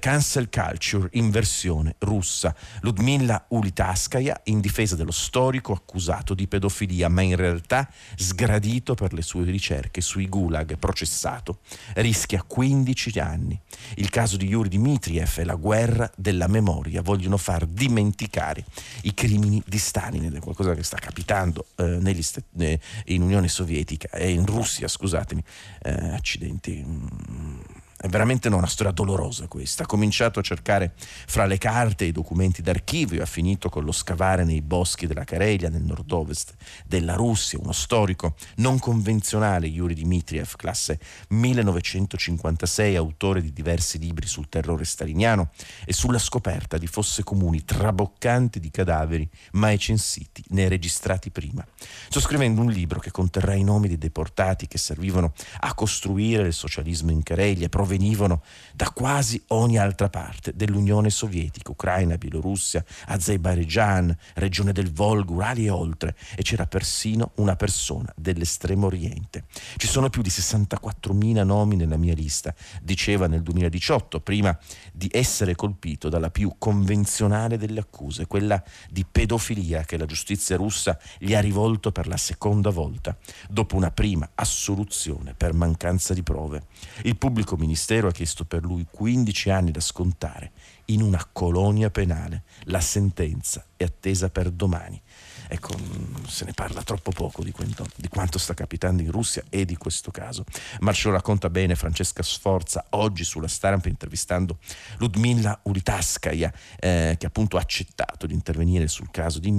Cancel 0.00 0.48
culture 0.48 1.08
in 1.12 1.30
versione 1.30 1.94
russa. 1.98 2.54
Ludmilla 2.80 3.44
Ulitaskaya 3.48 4.40
in 4.44 4.60
difesa 4.60 4.96
dello 4.96 5.10
storico 5.10 5.72
accusato 5.72 6.34
di 6.34 6.46
pedofilia, 6.46 7.08
ma 7.08 7.22
in 7.22 7.36
realtà 7.36 7.88
sgradito 8.16 8.94
per 8.94 9.12
le 9.12 9.22
sue 9.22 9.44
ricerche 9.44 10.00
sui 10.00 10.28
gulag, 10.28 10.76
processato. 10.76 11.60
Rischia 11.94 12.42
15 12.42 13.18
anni. 13.18 13.60
Il 13.96 14.10
caso 14.10 14.36
di 14.36 14.46
Yuri 14.46 14.68
Dmitriev 14.68 15.38
e 15.38 15.44
la 15.44 15.51
guerra 15.56 16.10
della 16.16 16.46
memoria 16.46 17.02
vogliono 17.02 17.36
far 17.36 17.66
dimenticare 17.66 18.64
i 19.02 19.14
crimini 19.14 19.62
di 19.66 19.78
Stalin 19.78 20.24
ed 20.24 20.34
è 20.34 20.40
qualcosa 20.40 20.74
che 20.74 20.82
sta 20.82 20.98
capitando 20.98 21.66
eh, 21.76 22.22
st- 22.22 22.42
eh, 22.58 22.78
in 23.06 23.22
Unione 23.22 23.48
Sovietica 23.48 24.10
e 24.10 24.30
in 24.30 24.46
Russia, 24.46 24.88
scusatemi, 24.88 25.42
eh, 25.82 25.92
accidenti. 26.10 26.84
Mm 26.86 27.81
è 28.02 28.08
veramente 28.08 28.48
una 28.48 28.66
storia 28.66 28.90
dolorosa 28.90 29.46
questa. 29.46 29.84
Ha 29.84 29.86
cominciato 29.86 30.40
a 30.40 30.42
cercare 30.42 30.92
fra 30.96 31.46
le 31.46 31.56
carte 31.56 32.02
e 32.02 32.08
i 32.08 32.12
documenti 32.12 32.60
d'archivio 32.60 33.20
e 33.20 33.22
ha 33.22 33.26
finito 33.26 33.68
con 33.68 33.84
lo 33.84 33.92
scavare 33.92 34.42
nei 34.42 34.60
boschi 34.60 35.06
della 35.06 35.22
Carelia, 35.22 35.68
nel 35.68 35.82
nord-ovest 35.82 36.54
della 36.84 37.14
Russia. 37.14 37.60
Uno 37.62 37.70
storico 37.70 38.34
non 38.56 38.80
convenzionale, 38.80 39.68
Yuri 39.68 39.94
Dmitriev, 39.94 40.56
classe 40.56 40.98
1956, 41.28 42.96
autore 42.96 43.40
di 43.40 43.52
diversi 43.52 44.00
libri 44.00 44.26
sul 44.26 44.48
terrore 44.48 44.84
staliniano 44.84 45.50
e 45.84 45.92
sulla 45.92 46.18
scoperta 46.18 46.78
di 46.78 46.88
fosse 46.88 47.22
comuni 47.22 47.64
traboccanti 47.64 48.58
di 48.58 48.72
cadaveri 48.72 49.30
mai 49.52 49.78
censiti 49.78 50.42
né 50.48 50.66
registrati 50.66 51.30
prima. 51.30 51.64
Sto 52.08 52.18
scrivendo 52.18 52.62
un 52.62 52.70
libro 52.70 52.98
che 52.98 53.12
conterrà 53.12 53.54
i 53.54 53.62
nomi 53.62 53.86
dei 53.86 53.98
deportati 53.98 54.66
che 54.66 54.78
servivano 54.78 55.34
a 55.60 55.72
costruire 55.74 56.48
il 56.48 56.52
socialismo 56.52 57.12
in 57.12 57.22
Carelia, 57.22 57.68
provenivano 57.92 58.42
da 58.74 58.90
quasi 58.90 59.42
ogni 59.48 59.78
altra 59.78 60.08
parte 60.08 60.52
dell'Unione 60.54 61.10
Sovietica, 61.10 61.70
Ucraina, 61.70 62.16
Bielorussia, 62.16 62.82
Azerbaijan, 63.06 64.16
regione 64.34 64.72
del 64.72 64.90
Volga, 64.90 65.32
Urali 65.32 65.66
e 65.66 65.70
oltre, 65.70 66.16
e 66.34 66.42
c'era 66.42 66.66
persino 66.66 67.32
una 67.36 67.54
persona 67.54 68.10
dell'estremo 68.16 68.86
oriente. 68.86 69.44
Ci 69.76 69.86
sono 69.86 70.08
più 70.08 70.22
di 70.22 70.30
64.000 70.30 71.44
nomi 71.44 71.76
nella 71.76 71.98
mia 71.98 72.14
lista, 72.14 72.54
diceva 72.82 73.26
nel 73.26 73.42
2018, 73.42 74.20
prima 74.20 74.56
di 74.92 75.08
essere 75.12 75.54
colpito 75.54 76.08
dalla 76.08 76.30
più 76.30 76.54
convenzionale 76.58 77.58
delle 77.58 77.80
accuse, 77.80 78.26
quella 78.26 78.62
di 78.88 79.04
pedofilia 79.04 79.82
che 79.82 79.98
la 79.98 80.06
giustizia 80.06 80.56
russa 80.56 80.98
gli 81.18 81.34
ha 81.34 81.40
rivolto 81.40 81.92
per 81.92 82.06
la 82.06 82.16
seconda 82.16 82.70
volta, 82.70 83.16
dopo 83.48 83.76
una 83.76 83.90
prima 83.90 84.30
assoluzione 84.34 85.34
per 85.34 85.52
mancanza 85.52 86.14
di 86.14 86.22
prove. 86.22 86.62
Il 87.02 87.16
pubblico 87.16 87.56
ministero 87.56 87.80
Ministero 87.82 88.10
ha 88.10 88.12
chiesto 88.12 88.44
per 88.44 88.62
lui 88.62 88.86
15 88.88 89.50
anni 89.50 89.72
da 89.72 89.80
scontare 89.80 90.52
in 90.86 91.02
una 91.02 91.26
colonia 91.32 91.90
penale. 91.90 92.44
La 92.66 92.80
sentenza 92.80 93.66
è 93.76 93.82
attesa 93.82 94.30
per 94.30 94.52
domani. 94.52 95.02
Ecco, 95.48 95.76
mm, 95.76 96.24
se 96.28 96.44
ne 96.44 96.52
parla 96.52 96.82
troppo 96.84 97.10
poco 97.10 97.42
di 97.42 97.50
quanto, 97.50 97.84
di 97.96 98.06
quanto, 98.06 98.38
sta 98.38 98.54
capitando 98.54 99.02
in 99.02 99.10
Russia 99.10 99.42
e 99.50 99.64
di 99.64 99.76
questo 99.76 100.12
caso. 100.12 100.44
Ma 100.80 100.92
ce 100.92 101.08
lo 101.08 101.14
racconta 101.14 101.50
bene 101.50 101.74
Francesca 101.74 102.22
Sforza 102.22 102.86
oggi 102.90 103.24
sulla 103.24 103.48
stampa 103.48 103.88
intervistando 103.88 104.58
Ludmilla 104.98 105.58
Uritaskaya, 105.64 106.52
eh, 106.78 107.16
che 107.18 107.26
appunto 107.26 107.56
ha 107.56 107.60
accettato 107.60 108.28
di 108.28 108.34
intervenire 108.34 108.86
sul 108.86 109.10
caso 109.10 109.40
di 109.40 109.50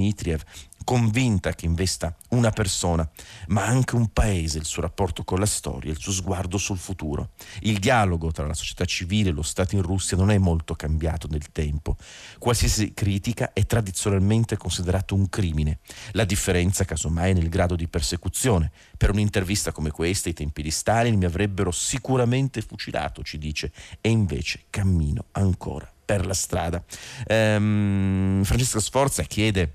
convinta 0.83 1.53
che 1.53 1.65
investa 1.65 2.15
una 2.29 2.51
persona, 2.51 3.07
ma 3.47 3.65
anche 3.65 3.95
un 3.95 4.07
paese, 4.11 4.57
il 4.57 4.65
suo 4.65 4.81
rapporto 4.81 5.23
con 5.23 5.39
la 5.39 5.45
storia, 5.45 5.91
il 5.91 5.99
suo 5.99 6.11
sguardo 6.11 6.57
sul 6.57 6.77
futuro. 6.77 7.31
Il 7.61 7.79
dialogo 7.79 8.31
tra 8.31 8.47
la 8.47 8.53
società 8.53 8.85
civile 8.85 9.29
e 9.29 9.33
lo 9.33 9.41
Stato 9.41 9.75
in 9.75 9.81
Russia 9.81 10.17
non 10.17 10.31
è 10.31 10.37
molto 10.37 10.75
cambiato 10.75 11.27
nel 11.27 11.51
tempo. 11.51 11.97
Qualsiasi 12.39 12.93
critica 12.93 13.53
è 13.53 13.65
tradizionalmente 13.65 14.57
considerato 14.57 15.15
un 15.15 15.29
crimine. 15.29 15.79
La 16.11 16.25
differenza, 16.25 16.85
casomai, 16.85 17.31
è 17.31 17.33
nel 17.33 17.49
grado 17.49 17.75
di 17.75 17.87
persecuzione. 17.87 18.71
Per 18.97 19.11
un'intervista 19.11 19.71
come 19.71 19.91
questa, 19.91 20.29
i 20.29 20.33
tempi 20.33 20.61
di 20.61 20.71
Stalin 20.71 21.17
mi 21.17 21.25
avrebbero 21.25 21.71
sicuramente 21.71 22.61
fucilato, 22.61 23.23
ci 23.23 23.37
dice, 23.37 23.71
e 24.01 24.09
invece 24.09 24.65
cammino 24.69 25.25
ancora 25.31 25.91
per 26.05 26.25
la 26.25 26.33
strada. 26.33 26.83
Ehm, 27.27 28.43
Francesco 28.43 28.79
Sforza 28.79 29.23
chiede 29.23 29.73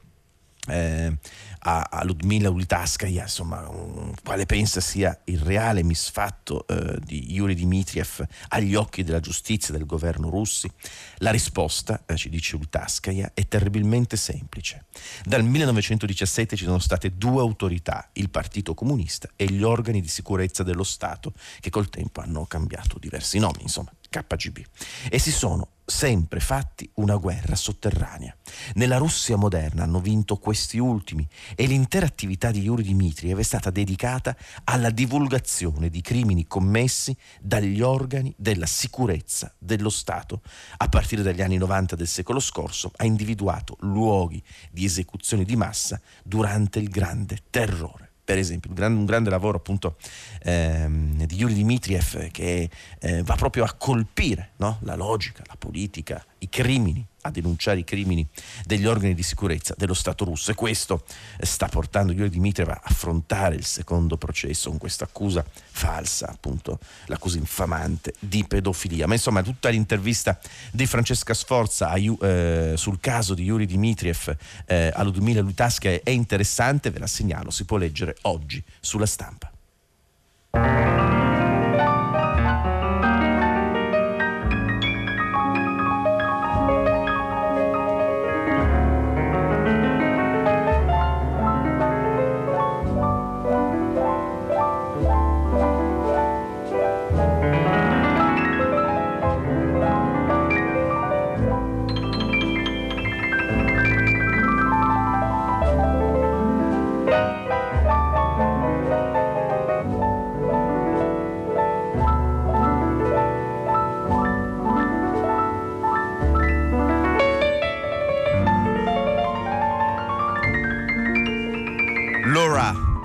eh, 0.67 1.17
a, 1.61 1.89
a 1.91 2.05
Ludmila 2.05 2.51
Ulitaskaya, 2.51 3.23
insomma, 3.23 3.69
um, 3.69 4.13
quale 4.23 4.47
pensa 4.47 4.81
sia 4.81 5.19
il 5.25 5.41
reale 5.41 5.83
misfatto 5.83 6.67
eh, 6.67 6.99
di 7.03 7.33
Yuri 7.33 7.55
Dmitriev 7.55 8.27
agli 8.49 8.75
occhi 8.75 9.03
della 9.03 9.21
giustizia 9.21 9.75
del 9.75 9.87
governo 9.87 10.31
russi? 10.31 10.71
La 11.19 11.31
risposta, 11.31 12.03
eh, 12.07 12.17
ci 12.17 12.29
dice 12.29 12.57
Ulitaskaya, 12.57 13.33
è 13.35 13.47
terribilmente 13.49 14.17
semplice. 14.17 14.87
Dal 15.25 15.45
1917 15.45 16.57
ci 16.57 16.65
sono 16.65 16.79
state 16.79 17.17
due 17.17 17.41
autorità, 17.41 18.09
il 18.15 18.31
Partito 18.31 18.75
Comunista 18.75 19.29
e 19.37 19.47
gli 19.47 19.63
organi 19.63 20.01
di 20.01 20.09
sicurezza 20.09 20.63
dello 20.63 20.85
Stato, 20.85 21.33
che 21.61 21.71
col 21.71 21.89
tempo 21.89 22.21
hanno 22.21 22.47
cambiato 22.47 22.99
diversi 22.99 23.39
nomi, 23.39 23.63
insomma. 23.63 23.93
KGB 24.11 24.65
e 25.11 25.19
si 25.19 25.31
sono 25.31 25.69
sempre 25.89 26.39
fatti 26.39 26.89
una 26.97 27.17
guerra 27.17 27.57
sotterranea. 27.57 28.37
Nella 28.75 28.99
Russia 28.99 29.37
moderna 29.37 29.85
hanno 29.85 30.01
vinto 30.01 30.37
questi 30.37 30.79
ultimi 30.79 31.27
e 31.55 31.65
l'intera 31.67 32.05
attività 32.05 32.51
di 32.51 32.61
Yuri 32.61 32.83
Dmitriev 32.83 33.39
è 33.39 33.43
stata 33.43 33.71
dedicata 33.71 34.37
alla 34.65 34.91
divulgazione 34.91 35.89
di 35.89 36.03
crimini 36.03 36.47
commessi 36.47 37.17
dagli 37.41 37.81
organi 37.81 38.35
della 38.37 38.67
sicurezza 38.67 39.53
dello 39.59 39.89
Stato. 39.89 40.43
A 40.77 40.89
partire 40.89 41.23
dagli 41.23 41.41
anni 41.41 41.57
90 41.57 41.97
del 41.97 42.07
secolo 42.07 42.39
scorso 42.39 42.93
ha 42.97 43.07
individuato 43.07 43.77
luoghi 43.81 44.43
di 44.71 44.85
esecuzioni 44.85 45.47
di 45.47 45.57
massa 45.57 45.99
durante 46.23 46.79
il 46.79 46.91
grande 46.91 47.39
terrore 47.49 48.08
per 48.29 48.37
esempio, 48.37 48.69
un 48.69 48.77
grande, 48.77 48.99
un 48.99 49.07
grande 49.07 49.31
lavoro 49.31 49.57
appunto 49.57 49.97
ehm, 50.43 51.25
di 51.25 51.37
Yuri 51.37 51.55
Dmitriev 51.55 52.31
che 52.31 52.69
eh, 52.99 53.23
va 53.23 53.37
proprio 53.37 53.65
a 53.65 53.73
colpire 53.73 54.51
no? 54.57 54.81
la 54.83 54.97
logica, 54.97 55.43
la 55.47 55.57
politica, 55.59 56.23
i 56.41 56.51
crimini 56.51 57.03
a 57.29 57.31
denunciare 57.31 57.81
i 57.81 57.85
crimini 57.85 58.27
degli 58.65 58.87
organi 58.87 59.15
di 59.15 59.23
sicurezza 59.23 59.75
dello 59.77 59.95
Stato 59.95 60.25
russo 60.25 60.51
e 60.51 60.55
questo 60.55 61.05
sta 61.41 61.69
portando 61.69 62.13
Yuri 62.13 62.31
Dmitriev 62.31 62.69
a 62.69 62.81
affrontare 62.83 63.55
il 63.55 63.65
secondo 63.65 64.17
processo 64.17 64.71
con 64.71 64.79
questa 64.79 65.05
accusa 65.05 65.45
falsa, 65.49 66.29
appunto 66.29 66.79
l'accusa 67.07 67.39
infamante 67.39 68.15
di 68.19 68.45
pedofilia. 68.45 69.07
Ma 69.07 69.15
insomma 69.15 69.43
tutta 69.43 69.69
l'intervista 69.69 70.39
di 70.73 70.87
Francesca 70.87 71.35
Sforza 71.35 71.91
a, 71.91 71.99
eh, 71.99 72.75
sul 72.77 72.99
caso 73.01 73.35
di 73.35 73.45
Yuri 73.45 73.67
Dmitriev 73.67 74.37
eh, 74.67 74.91
a 74.95 75.03
Ludmila 75.03 75.41
Lutasca 75.41 75.89
è 75.89 76.11
interessante, 76.11 76.91
ve 76.91 76.99
la 76.99 77.07
segnalo, 77.07 77.51
si 77.51 77.65
può 77.65 77.77
leggere 77.77 78.17
oggi 78.23 78.63
sulla 78.81 79.07
stampa. 79.07 79.51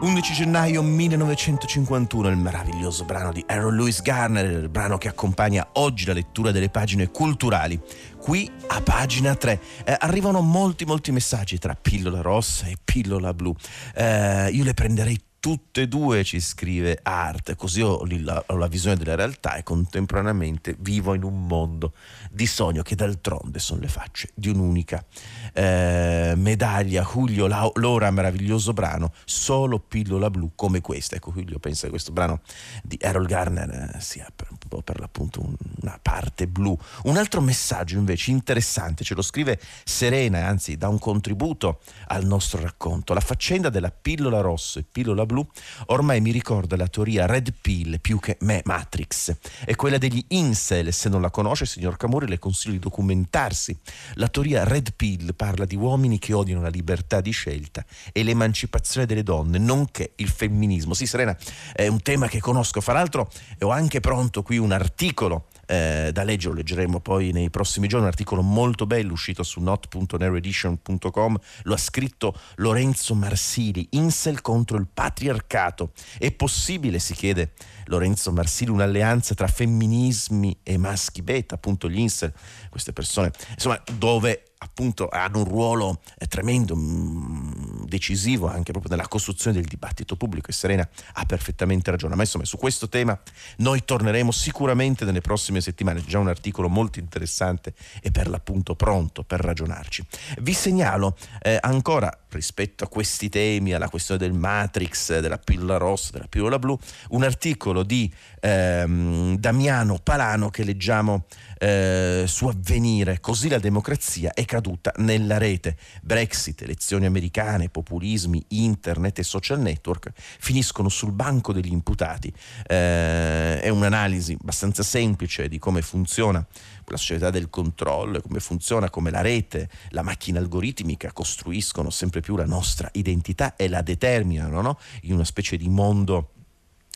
11 0.03 0.33
gennaio 0.33 0.83
1951, 0.83 2.27
il 2.27 2.37
meraviglioso 2.37 3.03
brano 3.03 3.31
di 3.31 3.43
Aaron 3.47 3.75
Lewis 3.75 4.01
Garner, 4.01 4.45
il 4.45 4.69
brano 4.69 4.97
che 4.97 5.07
accompagna 5.07 5.67
oggi 5.73 6.05
la 6.05 6.13
lettura 6.13 6.51
delle 6.51 6.69
pagine 6.69 7.09
culturali. 7.09 7.79
Qui 8.17 8.51
a 8.67 8.81
pagina 8.81 9.33
3 9.33 9.59
eh, 9.85 9.97
arrivano 9.97 10.41
molti 10.41 10.85
molti 10.85 11.11
messaggi 11.11 11.57
tra 11.57 11.73
pillola 11.73 12.21
rossa 12.21 12.67
e 12.67 12.75
pillola 12.83 13.33
blu. 13.33 13.55
Eh, 13.95 14.49
io 14.51 14.63
le 14.63 14.73
prenderei 14.73 15.19
tutte 15.43 15.81
e 15.81 15.87
due 15.89 16.23
ci 16.23 16.39
scrive 16.39 16.97
Art, 17.03 17.57
così 17.57 17.81
ho 17.81 18.05
la, 18.21 18.41
ho 18.47 18.55
la, 18.55 18.67
visione 18.67 18.95
della 18.95 19.15
realtà 19.15 19.55
e 19.55 19.63
contemporaneamente 19.63 20.73
vivo 20.79 21.13
in 21.15 21.23
un 21.23 21.47
mondo 21.47 21.91
di 22.31 22.47
sogno 22.47 22.81
che 22.81 22.95
d'altronde 22.95 23.59
sono 23.59 23.81
le 23.81 23.89
facce 23.89 24.29
di 24.35 24.47
un'unica 24.47 25.03
eh, 25.51 26.31
medaglia. 26.37 27.03
Julio 27.03 27.47
Lora, 27.73 28.09
meraviglioso 28.11 28.71
brano, 28.71 29.11
solo 29.25 29.79
pillola 29.79 30.29
blu 30.29 30.51
come 30.55 30.79
questa. 30.79 31.17
Ecco, 31.17 31.33
Julio 31.33 31.59
pensa 31.59 31.83
che 31.83 31.89
questo 31.89 32.13
brano 32.13 32.39
di 32.81 32.97
Errol 33.01 33.25
Garner 33.25 33.95
eh, 33.95 33.99
sia 33.99 34.31
per, 34.33 34.47
per 34.81 35.01
l'appunto 35.01 35.41
una 35.81 35.99
parte 36.01 36.47
blu. 36.47 36.73
Un 37.03 37.17
altro 37.17 37.41
messaggio 37.41 37.97
invece 37.97 38.31
interessante 38.31 39.03
ce 39.03 39.13
lo 39.13 39.21
scrive 39.21 39.59
Serena, 39.83 40.47
anzi 40.47 40.77
dà 40.77 40.87
un 40.87 40.99
contributo 40.99 41.81
al 42.07 42.23
nostro 42.23 42.61
racconto. 42.61 43.13
La 43.13 43.19
faccenda 43.19 43.67
della 43.67 43.91
pillola 43.91 44.39
rossa 44.39 44.79
e 44.79 44.85
pillola 44.89 45.25
blu 45.25 45.32
blu, 45.33 45.45
ormai 45.87 46.21
mi 46.21 46.31
ricorda 46.31 46.77
la 46.77 46.87
teoria 46.87 47.25
Red 47.25 47.53
Pill 47.59 47.99
più 47.99 48.19
che 48.19 48.37
me 48.41 48.61
Matrix. 48.63 49.35
È 49.65 49.75
quella 49.75 49.97
degli 49.97 50.23
incel, 50.29 50.93
se 50.93 51.09
non 51.09 51.21
la 51.21 51.31
conosce, 51.31 51.65
signor 51.65 51.97
Camori, 51.97 52.27
le 52.27 52.39
consiglio 52.39 52.73
di 52.73 52.79
documentarsi. 52.79 53.77
La 54.15 54.27
teoria 54.27 54.63
Red 54.63 54.93
Pill 54.95 55.33
parla 55.35 55.65
di 55.65 55.75
uomini 55.75 56.19
che 56.19 56.33
odiano 56.33 56.61
la 56.61 56.69
libertà 56.69 57.19
di 57.19 57.31
scelta 57.31 57.83
e 58.11 58.23
l'emancipazione 58.23 59.05
delle 59.05 59.23
donne, 59.23 59.57
nonché 59.57 60.13
il 60.17 60.29
femminismo. 60.29 60.93
Sì, 60.93 61.05
Serena, 61.05 61.35
è 61.73 61.87
un 61.87 62.01
tema 62.01 62.27
che 62.27 62.39
conosco, 62.39 62.79
fra 62.79 62.93
l'altro 62.93 63.29
ho 63.61 63.69
anche 63.69 63.99
pronto 63.99 64.43
qui 64.43 64.57
un 64.57 64.71
articolo 64.71 65.47
eh, 65.65 66.09
da 66.11 66.23
leggere, 66.23 66.51
lo 66.51 66.57
leggeremo 66.57 66.99
poi 66.99 67.31
nei 67.31 67.49
prossimi 67.49 67.87
giorni, 67.87 68.05
un 68.05 68.11
articolo 68.11 68.41
molto 68.41 68.85
bello 68.85 69.13
uscito 69.13 69.43
su 69.43 69.61
not.neredition.com, 69.61 71.39
lo 71.63 71.73
ha 71.73 71.77
scritto 71.77 72.37
Lorenzo 72.55 73.15
Marsili, 73.15 73.87
Insel 73.91 74.41
contro 74.41 74.77
il 74.77 74.87
patriarcato. 74.91 75.91
È 76.17 76.31
possibile, 76.31 76.99
si 76.99 77.13
chiede 77.13 77.51
Lorenzo 77.85 78.31
Marsili, 78.31 78.71
un'alleanza 78.71 79.33
tra 79.33 79.47
femminismi 79.47 80.59
e 80.63 80.77
maschi 80.77 81.21
beta, 81.21 81.55
appunto 81.55 81.89
gli 81.89 81.99
Insel, 81.99 82.33
queste 82.73 82.91
persone, 82.91 83.31
insomma, 83.51 83.79
dove 83.97 84.45
appunto 84.57 85.09
hanno 85.09 85.39
un 85.39 85.45
ruolo 85.45 86.01
eh, 86.17 86.25
tremendo, 86.25 86.75
mm, 86.75 87.83
decisivo 87.83 88.47
anche 88.47 88.71
proprio 88.71 88.95
nella 88.95 89.07
costruzione 89.07 89.57
del 89.57 89.67
dibattito 89.67 90.15
pubblico 90.15 90.49
e 90.49 90.53
Serena 90.53 90.87
ha 91.13 91.25
perfettamente 91.25 91.91
ragione. 91.91 92.15
Ma 92.15 92.23
insomma 92.23 92.45
su 92.45 92.57
questo 92.57 92.89
tema 92.89 93.19
noi 93.57 93.85
torneremo 93.85 94.31
sicuramente 94.31 95.05
nelle 95.05 95.21
prossime 95.21 95.61
settimane, 95.61 96.01
c'è 96.01 96.07
già 96.07 96.19
un 96.19 96.29
articolo 96.29 96.67
molto 96.67 96.97
interessante 96.97 97.75
e 98.01 98.09
per 98.09 98.27
l'appunto 98.27 98.75
pronto 98.75 99.23
per 99.23 99.41
ragionarci. 99.41 100.03
Vi 100.39 100.53
segnalo 100.53 101.15
eh, 101.41 101.59
ancora 101.61 102.22
rispetto 102.33 102.83
a 102.83 102.87
questi 102.87 103.29
temi, 103.29 103.73
alla 103.73 103.89
questione 103.89 104.19
del 104.19 104.33
Matrix, 104.33 105.19
della 105.19 105.37
pillola 105.37 105.77
rossa, 105.77 106.11
della 106.11 106.27
pillola 106.27 106.59
blu, 106.59 106.77
un 107.09 107.23
articolo 107.23 107.83
di 107.83 108.11
ehm, 108.39 109.37
Damiano 109.37 109.99
Palano 110.03 110.49
che 110.49 110.63
leggiamo 110.63 111.25
eh, 111.59 112.25
su 112.27 112.47
avvenire, 112.47 113.19
così 113.19 113.47
la 113.47 113.59
democrazia 113.59 114.33
è 114.33 114.43
caduta 114.45 114.91
nella 114.97 115.37
rete. 115.37 115.77
Brexit, 116.01 116.61
elezioni 116.61 117.05
americane, 117.05 117.69
populismi, 117.69 118.43
internet 118.49 119.19
e 119.19 119.23
social 119.23 119.59
network 119.59 120.11
finiscono 120.13 120.89
sul 120.89 121.11
banco 121.13 121.53
degli 121.53 121.71
imputati. 121.71 122.33
Eh, 122.67 123.59
è 123.61 123.69
un'analisi 123.69 124.37
abbastanza 124.39 124.83
semplice 124.83 125.47
di 125.47 125.57
come 125.59 125.81
funziona 125.81 126.45
la 126.91 126.97
società 126.97 127.29
del 127.29 127.49
controllo, 127.49 128.21
come 128.21 128.39
funziona, 128.39 128.89
come 128.89 129.11
la 129.11 129.21
rete, 129.21 129.69
la 129.89 130.01
macchina 130.01 130.39
algoritmica 130.39 131.11
costruiscono 131.11 131.89
sempre 131.89 132.21
più 132.21 132.35
la 132.35 132.45
nostra 132.45 132.89
identità 132.93 133.55
e 133.55 133.67
la 133.67 133.81
determinano 133.81 134.61
no? 134.61 134.79
in 135.03 135.13
una 135.13 135.25
specie 135.25 135.57
di 135.57 135.69
mondo 135.69 136.29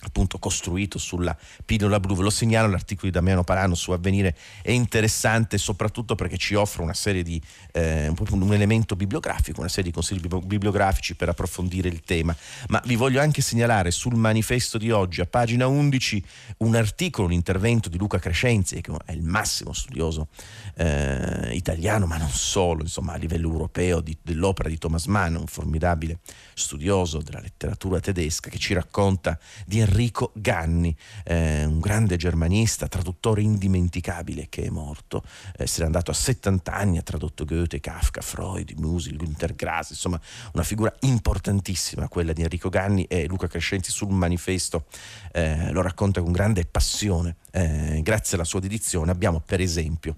appunto 0.03 0.37
costruito 0.37 0.99
sulla 0.99 1.35
pillola 1.65 1.99
blu. 1.99 2.15
Ve 2.15 2.23
lo 2.23 2.29
segnalo, 2.29 2.69
l'articolo 2.69 3.07
di 3.07 3.13
Damiano 3.17 3.43
Parano 3.43 3.73
su 3.73 3.91
Avvenire 3.91 4.35
è 4.61 4.71
interessante 4.71 5.57
soprattutto 5.57 6.13
perché 6.15 6.37
ci 6.37 6.53
offre 6.53 6.83
una 6.83 6.93
serie 6.93 7.23
di, 7.23 7.41
eh, 7.71 8.07
un, 8.07 8.53
elemento 8.53 8.95
bibliografico, 8.95 9.59
una 9.59 9.69
serie 9.69 9.85
di 9.85 9.91
consigli 9.91 10.27
bibliografici 10.43 11.15
per 11.15 11.29
approfondire 11.29 11.89
il 11.89 12.01
tema. 12.01 12.35
Ma 12.67 12.81
vi 12.85 12.95
voglio 12.95 13.19
anche 13.19 13.41
segnalare 13.41 13.89
sul 13.89 14.15
manifesto 14.15 14.77
di 14.77 14.91
oggi, 14.91 15.21
a 15.21 15.25
pagina 15.25 15.65
11, 15.65 16.23
un 16.57 16.75
articolo, 16.75 17.27
un 17.27 17.33
intervento 17.33 17.89
di 17.89 17.97
Luca 17.97 18.19
Crescenzi, 18.19 18.79
che 18.81 18.91
è 19.05 19.11
il 19.13 19.23
massimo 19.23 19.73
studioso 19.73 20.27
eh, 20.75 21.49
italiano, 21.53 22.05
ma 22.05 22.17
non 22.17 22.29
solo, 22.29 22.83
insomma 22.83 23.13
a 23.13 23.17
livello 23.17 23.49
europeo, 23.49 24.01
di, 24.01 24.15
dell'opera 24.21 24.69
di 24.69 24.77
Thomas 24.77 25.05
Mann, 25.05 25.35
un 25.35 25.47
formidabile 25.47 26.19
studioso 26.53 27.21
della 27.21 27.39
letteratura 27.39 27.99
tedesca 27.99 28.49
che 28.49 28.59
ci 28.59 28.73
racconta 28.73 29.39
di 29.65 29.85
Enrico 29.87 30.31
Ganni, 30.35 30.95
eh, 31.23 31.63
un 31.63 31.79
grande 31.79 32.17
germanista, 32.17 32.87
traduttore 32.87 33.41
indimenticabile 33.41 34.47
che 34.49 34.63
è 34.63 34.69
morto, 34.69 35.23
eh, 35.57 35.65
se 35.65 35.79
n'è 35.79 35.85
andato 35.85 36.11
a 36.11 36.13
70 36.13 36.73
anni, 36.73 36.97
ha 36.97 37.01
tradotto 37.01 37.45
Goethe, 37.45 37.79
Kafka, 37.79 38.21
Freud, 38.21 38.73
Musil, 38.77 39.15
Günter 39.15 39.55
Grass, 39.55 39.91
insomma 39.91 40.19
una 40.53 40.63
figura 40.63 40.93
importantissima 41.01 42.09
quella 42.09 42.33
di 42.33 42.41
Enrico 42.41 42.69
Ganni 42.69 43.05
e 43.05 43.27
Luca 43.27 43.47
Crescenzi 43.47 43.91
sul 43.91 44.09
manifesto 44.09 44.85
eh, 45.31 45.71
lo 45.71 45.81
racconta 45.81 46.21
con 46.21 46.31
grande 46.31 46.65
passione. 46.65 47.37
Eh, 47.51 48.01
grazie 48.03 48.35
alla 48.35 48.45
sua 48.45 48.59
dedizione 48.59 49.11
abbiamo 49.11 49.39
per 49.39 49.61
esempio 49.61 50.15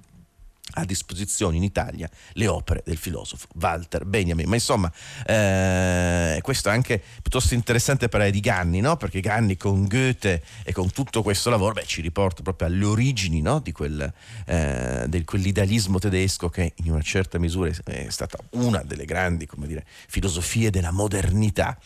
a 0.74 0.86
disposizione 0.86 1.58
in 1.58 1.64
Italia 1.64 2.10
le 2.34 2.48
opere 2.48 2.82
del 2.86 2.98
filosofo 2.98 3.48
Walter 3.60 4.06
Benjamin. 4.06 4.48
Ma 4.48 4.56
insomma, 4.56 4.92
eh, 5.26 6.40
questo 6.42 6.70
è 6.70 6.72
anche 6.72 7.02
piuttosto 7.22 7.54
interessante 7.54 8.10
parlare 8.10 8.32
di 8.32 8.40
Ganni, 8.40 8.80
no? 8.80 8.98
perché 8.98 9.20
Ganni 9.20 9.58
con 9.58 9.88
Goethe 9.88 10.44
e 10.64 10.72
con 10.72 10.92
tutto 10.92 11.22
questo 11.22 11.50
lavoro 11.50 11.74
beh, 11.74 11.86
ci 11.86 12.02
riporta 12.02 12.42
proprio 12.44 12.68
alle 12.68 12.86
origini 12.86 13.42
no? 13.42 13.60
di 13.60 13.72
quel, 13.72 14.12
eh, 14.46 15.06
del, 15.08 15.26
quell'idealismo 15.26 16.00
tedesco 16.00 16.50
che 16.50 16.74
in 16.78 16.92
una 16.92 17.02
certa 17.02 17.40
misura 17.40 17.72
è 17.86 18.10
stata 18.10 18.38
una 18.52 18.82
delle 18.84 19.06
grandi 19.06 19.48
dire, 19.58 19.86
filosofie 20.08 20.70
della 20.70 20.92
modernità 20.92 21.78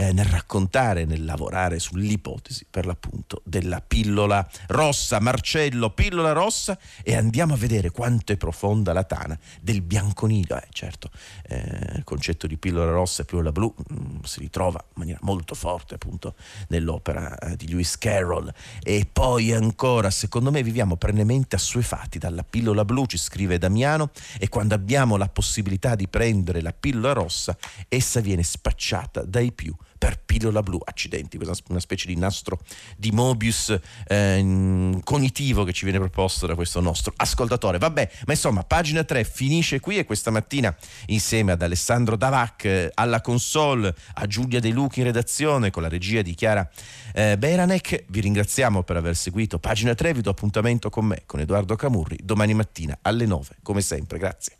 eh, 0.00 0.12
nel 0.14 0.24
raccontare, 0.24 1.04
nel 1.04 1.26
lavorare 1.26 1.78
sull'ipotesi 1.78 2.64
per 2.70 2.86
l'appunto 2.86 3.42
della 3.44 3.82
pillola 3.82 4.48
rossa. 4.68 5.20
Marcello, 5.20 5.90
pillola 5.90 6.32
rossa 6.32 6.78
e 7.02 7.14
andiamo 7.14 7.52
a 7.52 7.56
vedere 7.58 7.90
quanto 7.90 8.32
è 8.32 8.38
profonda 8.38 8.94
la 8.94 9.04
tana 9.04 9.38
del 9.60 9.82
bianconiglio. 9.82 10.56
Eh, 10.56 10.68
certo, 10.70 11.10
eh, 11.46 11.96
il 11.96 12.04
concetto 12.04 12.46
di 12.46 12.56
pillola 12.56 12.90
rossa 12.90 13.22
e 13.22 13.24
pillola 13.26 13.52
blu 13.52 13.74
mh, 13.76 13.94
mm, 13.94 14.22
si 14.22 14.40
ritrova 14.40 14.82
in 14.82 14.94
maniera 14.94 15.18
molto 15.22 15.54
forte 15.54 15.96
appunto 15.96 16.34
nell'opera 16.68 17.36
eh, 17.36 17.56
di 17.56 17.68
Lewis 17.68 17.98
Carroll. 17.98 18.50
E 18.82 19.06
poi 19.10 19.52
ancora, 19.52 20.10
secondo 20.10 20.50
me, 20.50 20.62
viviamo 20.62 20.96
perennemente 20.96 21.56
assuefatti 21.56 22.18
dalla 22.18 22.42
pillola 22.42 22.86
blu, 22.86 23.04
ci 23.04 23.18
scrive 23.18 23.58
Damiano, 23.58 24.12
e 24.38 24.48
quando 24.48 24.74
abbiamo 24.74 25.18
la 25.18 25.28
possibilità 25.28 25.94
di 25.94 26.08
prendere 26.08 26.62
la 26.62 26.72
pillola 26.72 27.12
rossa, 27.12 27.54
essa 27.86 28.20
viene 28.20 28.42
spacciata 28.42 29.24
dai 29.24 29.52
più 29.52 29.76
per 30.00 30.18
pillola 30.24 30.62
blu, 30.62 30.80
accidenti, 30.82 31.38
una 31.68 31.78
specie 31.78 32.06
di 32.06 32.16
nastro 32.16 32.58
di 32.96 33.10
Mobius 33.10 33.78
eh, 34.06 34.98
cognitivo 35.04 35.62
che 35.64 35.74
ci 35.74 35.84
viene 35.84 35.98
proposto 35.98 36.46
da 36.46 36.54
questo 36.54 36.80
nostro 36.80 37.12
ascoltatore. 37.14 37.76
Vabbè, 37.76 38.10
ma 38.24 38.32
insomma, 38.32 38.64
pagina 38.64 39.04
3 39.04 39.24
finisce 39.24 39.78
qui 39.78 39.98
e 39.98 40.06
questa 40.06 40.30
mattina 40.30 40.74
insieme 41.08 41.52
ad 41.52 41.60
Alessandro 41.60 42.16
Davac 42.16 42.64
eh, 42.64 42.90
alla 42.94 43.20
console, 43.20 43.94
a 44.14 44.26
Giulia 44.26 44.58
De 44.58 44.70
Luchi 44.70 45.00
in 45.00 45.04
redazione 45.04 45.70
con 45.70 45.82
la 45.82 45.88
regia 45.88 46.22
di 46.22 46.32
Chiara 46.32 46.66
eh, 47.12 47.36
Beranek, 47.36 48.04
vi 48.08 48.20
ringraziamo 48.20 48.82
per 48.82 48.96
aver 48.96 49.14
seguito 49.16 49.58
pagina 49.58 49.94
3, 49.94 50.14
vi 50.14 50.22
do 50.22 50.30
appuntamento 50.30 50.88
con 50.88 51.04
me, 51.04 51.24
con 51.26 51.40
Edoardo 51.40 51.76
Camurri, 51.76 52.18
domani 52.22 52.54
mattina 52.54 52.96
alle 53.02 53.26
9, 53.26 53.58
come 53.62 53.82
sempre, 53.82 54.16
grazie. 54.16 54.59